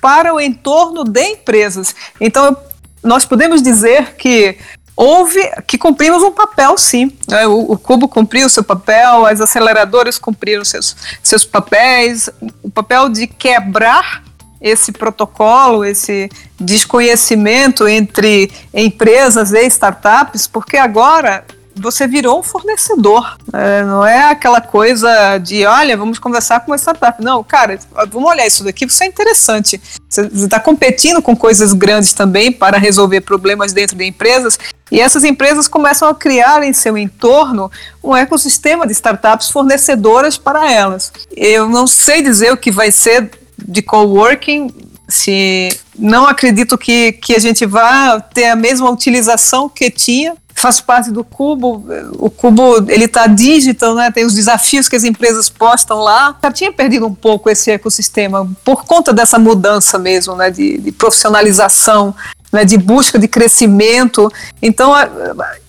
[0.00, 1.94] para o entorno de empresas.
[2.20, 2.56] Então,
[3.02, 4.56] nós podemos dizer que
[4.96, 7.12] houve, que cumprimos um papel, sim.
[7.28, 7.46] Né?
[7.46, 12.28] O, o Cubo cumpriu o seu papel, as aceleradoras cumpriram seus, seus papéis,
[12.62, 14.22] o papel de quebrar
[14.60, 16.28] esse protocolo, esse
[16.58, 21.44] desconhecimento entre empresas e startups, porque agora
[21.74, 23.36] você virou um fornecedor.
[23.52, 27.22] É, não é aquela coisa de, olha, vamos conversar com uma startup.
[27.22, 27.78] Não, cara,
[28.10, 29.80] vamos olhar isso daqui, isso é interessante.
[30.08, 34.58] Você está competindo com coisas grandes também para resolver problemas dentro de empresas.
[34.90, 37.70] E essas empresas começam a criar em seu entorno
[38.02, 41.12] um ecossistema de startups fornecedoras para elas.
[41.36, 44.72] Eu não sei dizer o que vai ser de coworking,
[45.08, 45.68] se
[45.98, 51.10] não acredito que, que a gente vá ter a mesma utilização que tinha faço parte
[51.10, 51.84] do Cubo.
[52.18, 54.10] O Cubo ele está digital, né?
[54.10, 56.36] Tem os desafios que as empresas postam lá.
[56.42, 60.50] Já tinha perdido um pouco esse ecossistema por conta dessa mudança mesmo, né?
[60.50, 62.14] De, de profissionalização,
[62.52, 62.64] né?
[62.64, 64.30] De busca de crescimento.
[64.60, 64.92] Então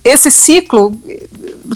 [0.04, 0.94] esse ciclo,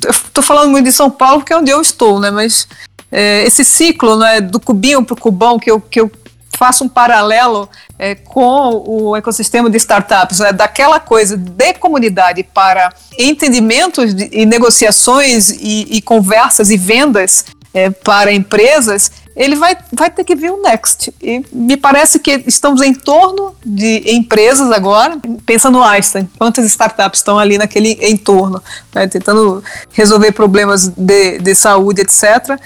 [0.10, 2.30] estou falando muito de São Paulo porque é onde eu estou, né?
[2.30, 2.68] Mas
[3.10, 4.42] é, esse ciclo, né?
[4.42, 6.12] Do cubinho para o cubão que eu que eu
[6.58, 12.94] faço um paralelo é, com o ecossistema de startups, né, daquela coisa de comunidade para
[13.18, 20.10] entendimentos de, e negociações e, e, conversas e vendas é, para empresas, ele vai, vai
[20.10, 21.14] ter que vir o Next.
[21.22, 27.20] E me parece que estamos em torno de empresas agora, pensando no Einstein, quantas startups
[27.20, 32.58] estão ali naquele entorno, né, tentando resolver problemas de, de saúde, etc.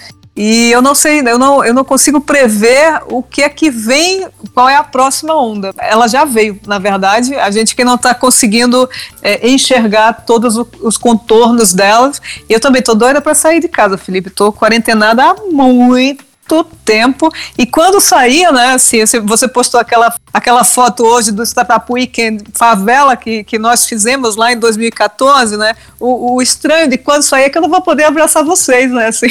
[0.42, 4.26] E eu não sei, eu não, eu não consigo prever o que é que vem,
[4.54, 5.74] qual é a próxima onda.
[5.78, 8.90] Ela já veio, na verdade, a gente que não está conseguindo
[9.22, 12.22] é, enxergar todos os contornos delas.
[12.48, 14.30] E eu também estou doida para sair de casa, Felipe.
[14.30, 17.32] Estou quarentenada há muito muito tempo.
[17.58, 23.16] E quando saía, né, assim, você postou aquela, aquela foto hoje do Startup Weekend Favela
[23.16, 25.76] que, que nós fizemos lá em 2014, né?
[26.00, 29.08] O, o estranho de quando sair é que eu não vou poder abraçar vocês, né?
[29.08, 29.28] Assim.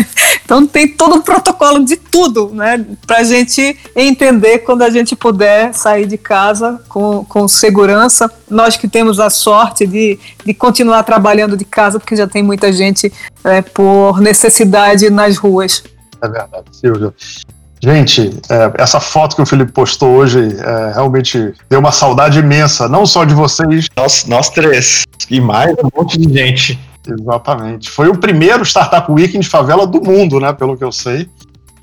[0.44, 2.84] então tem todo um protocolo de tudo, né?
[3.06, 8.30] Pra gente entender quando a gente puder sair de casa com, com segurança.
[8.48, 12.72] Nós que temos a sorte de, de continuar trabalhando de casa, porque já tem muita
[12.72, 13.12] gente
[13.44, 15.82] é, por necessidade nas ruas.
[16.22, 17.12] É verdade, Silvio.
[17.84, 18.30] Gente,
[18.78, 23.24] essa foto que o Felipe postou hoje é, realmente deu uma saudade imensa, não só
[23.24, 23.88] de vocês.
[23.96, 25.02] Nós, nós três.
[25.28, 26.78] E mais um monte de gente.
[27.04, 27.90] Exatamente.
[27.90, 30.52] Foi o primeiro Startup Weekend de favela do mundo, né?
[30.52, 31.28] Pelo que eu sei.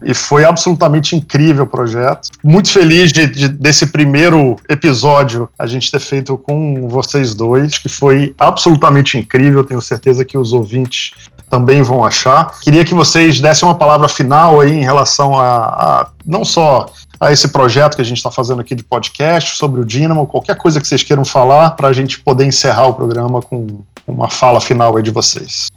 [0.01, 2.29] E foi absolutamente incrível o projeto.
[2.41, 7.89] Muito feliz de, de, desse primeiro episódio a gente ter feito com vocês dois, que
[7.89, 9.65] foi absolutamente incrível.
[9.65, 11.11] Tenho certeza que os ouvintes
[11.49, 12.59] também vão achar.
[12.61, 16.87] Queria que vocês dessem uma palavra final aí em relação a, a não só
[17.19, 20.55] a esse projeto que a gente está fazendo aqui de podcast sobre o Dynamo, qualquer
[20.55, 23.67] coisa que vocês queiram falar para a gente poder encerrar o programa com
[24.07, 25.67] uma fala final aí de vocês.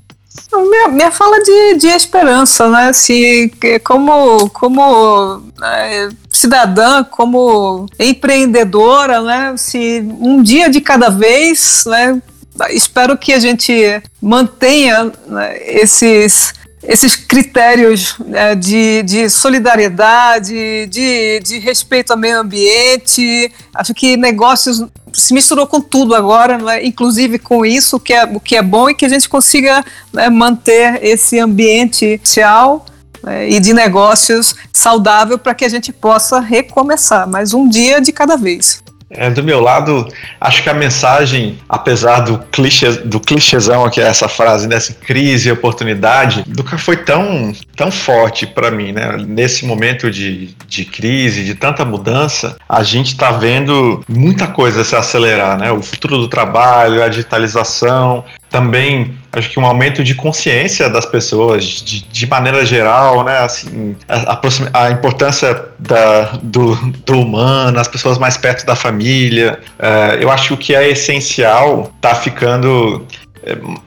[0.52, 2.92] Minha, minha fala de, de esperança, né?
[2.92, 3.52] Se,
[3.84, 9.54] como como é, cidadã, como empreendedora, né?
[9.56, 12.22] Se um dia de cada vez, né?
[12.70, 21.58] Espero que a gente mantenha né, esses esses critérios né, de, de solidariedade, de, de
[21.60, 23.52] respeito ao meio ambiente.
[23.72, 28.40] Acho que negócios se misturou com tudo agora, né, inclusive com isso, que é, o
[28.40, 32.84] que é bom e que a gente consiga né, manter esse ambiente social
[33.22, 38.10] né, e de negócios saudável para que a gente possa recomeçar, mas um dia de
[38.10, 38.82] cada vez.
[39.14, 40.08] É, do meu lado,
[40.40, 45.48] acho que a mensagem, apesar do clichê, do clichêzão que é essa frase, dessa crise
[45.48, 49.16] e oportunidade, nunca foi tão, tão forte para mim, né?
[49.26, 54.96] Nesse momento de, de crise, de tanta mudança, a gente está vendo muita coisa se
[54.96, 55.70] acelerar, né?
[55.70, 61.64] O futuro do trabalho, a digitalização, também acho que um aumento de consciência das pessoas
[61.64, 63.38] de, de maneira geral, né?
[63.38, 66.74] Assim, a, a, a importância da, do,
[67.06, 69.58] do, humano, as pessoas mais perto da família.
[69.78, 73.06] Uh, eu acho que é essencial está ficando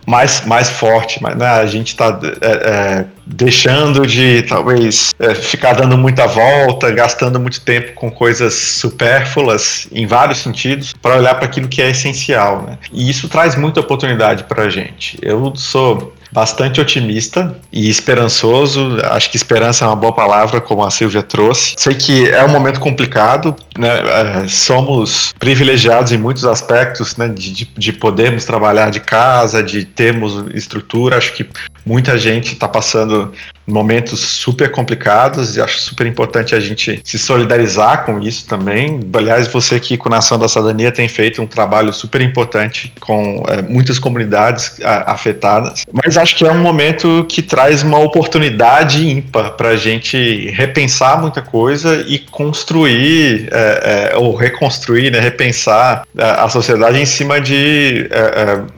[0.06, 5.74] mais, mais forte, mas né, a gente está é, é, deixando de talvez é, ficar
[5.74, 11.46] dando muita volta, gastando muito tempo com coisas supérfluas em vários sentidos, para olhar para
[11.46, 12.64] aquilo que é essencial.
[12.64, 12.78] Né?
[12.92, 15.18] E isso traz muita oportunidade para a gente.
[15.22, 18.98] Eu sou bastante otimista e esperançoso.
[19.06, 21.74] Acho que esperança é uma boa palavra, como a Silvia trouxe.
[21.78, 24.44] Sei que é um momento complicado, né?
[24.44, 27.30] É, somos privilegiados em muitos aspectos, né?
[27.30, 31.18] De, de, de podermos trabalhar de casa, de termos estrutura.
[31.18, 31.48] Acho que
[31.86, 33.32] muita gente está passando
[33.68, 39.00] momentos super complicados e acho super importante a gente se solidarizar com isso também.
[39.14, 43.44] Aliás, você aqui com a Nação da Cidadania tem feito um trabalho super importante com
[43.48, 49.08] é, muitas comunidades a, afetadas, mas acho que é um momento que traz uma oportunidade
[49.08, 56.04] ímpar para a gente repensar muita coisa e construir é, é, ou reconstruir, né, repensar
[56.16, 58.10] é, a sociedade em cima de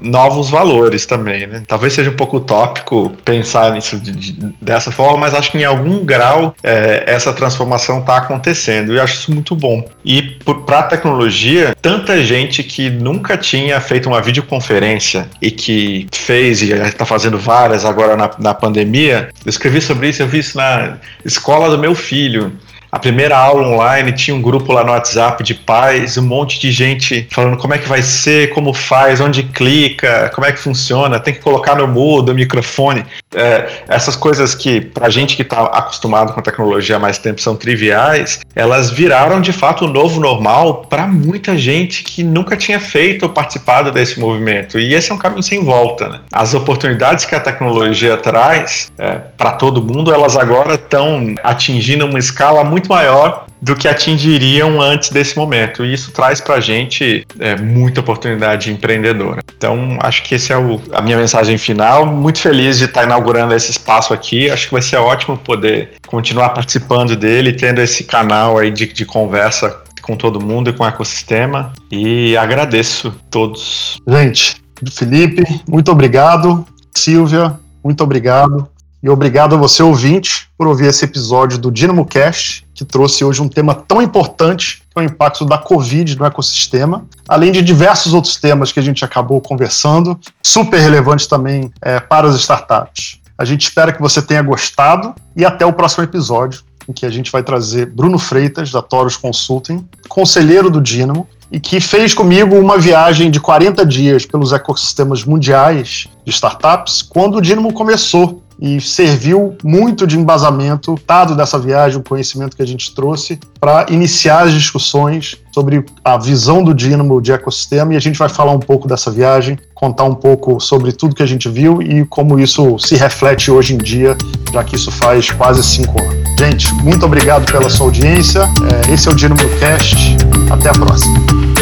[0.02, 1.46] novos valores também.
[1.46, 1.64] Né?
[1.68, 5.66] Talvez seja um pouco utópico pensar nisso de, de, dessa forma, mas acho que em
[5.66, 9.84] algum grau é, essa transformação está acontecendo e acho isso muito bom.
[10.04, 10.22] E
[10.66, 16.72] para a tecnologia, tanta gente que nunca tinha feito uma videoconferência e que fez e
[16.72, 20.98] está fazendo várias agora na, na pandemia, eu escrevi sobre isso, eu vi isso na
[21.26, 22.54] escola do meu filho
[22.92, 26.72] a primeira aula online, tinha um grupo lá no WhatsApp de pais, um monte de
[26.72, 31.20] gente falando como é que vai ser, como faz, onde clica, como é que funciona,
[31.20, 33.06] tem que colocar no mudo, microfone.
[33.36, 37.42] É, essas coisas que, pra gente que está acostumado com a tecnologia há mais tempo,
[37.42, 42.80] são triviais, elas viraram de fato o novo normal para muita gente que nunca tinha
[42.80, 44.80] feito ou participado desse movimento.
[44.80, 46.08] E esse é um caminho sem volta.
[46.08, 46.20] Né?
[46.32, 52.20] As oportunidades que a tecnologia traz é, para todo mundo, elas agora estão atingindo uma
[52.20, 55.84] escala muito muito maior do que atingiriam antes desse momento.
[55.84, 59.42] E isso traz para a gente é, muita oportunidade empreendedora.
[59.58, 62.06] Então, acho que essa é o, a minha mensagem final.
[62.06, 64.50] Muito feliz de estar inaugurando esse espaço aqui.
[64.50, 69.06] Acho que vai ser ótimo poder continuar participando dele, tendo esse canal aí de, de
[69.06, 71.74] conversa com todo mundo e com o ecossistema.
[71.92, 73.98] E agradeço todos.
[74.08, 74.62] Gente,
[74.92, 76.64] Felipe, muito obrigado.
[76.96, 78.70] Silvia, muito obrigado.
[79.08, 83.42] E obrigado a você, ouvinte, por ouvir esse episódio do Dynamo Cast, que trouxe hoje
[83.42, 88.14] um tema tão importante, que é o impacto da Covid no ecossistema, além de diversos
[88.14, 93.22] outros temas que a gente acabou conversando, super relevantes também é, para as startups.
[93.38, 97.10] A gente espera que você tenha gostado e até o próximo episódio, em que a
[97.10, 102.58] gente vai trazer Bruno Freitas, da Toros Consulting, conselheiro do Dynamo, e que fez comigo
[102.58, 108.82] uma viagem de 40 dias pelos ecossistemas mundiais de startups quando o Dynamo começou e
[108.82, 114.46] serviu muito de embasamento, dado dessa viagem, o conhecimento que a gente trouxe, para iniciar
[114.46, 118.60] as discussões sobre a visão do Dynamo de ecossistema e a gente vai falar um
[118.60, 122.78] pouco dessa viagem, contar um pouco sobre tudo que a gente viu e como isso
[122.78, 124.16] se reflete hoje em dia,
[124.54, 126.28] já que isso faz quase cinco anos.
[126.40, 128.42] Gente, muito obrigado pela sua audiência.
[128.88, 130.16] É, esse é o Dynamo Cast.
[130.52, 131.57] Até a próxima.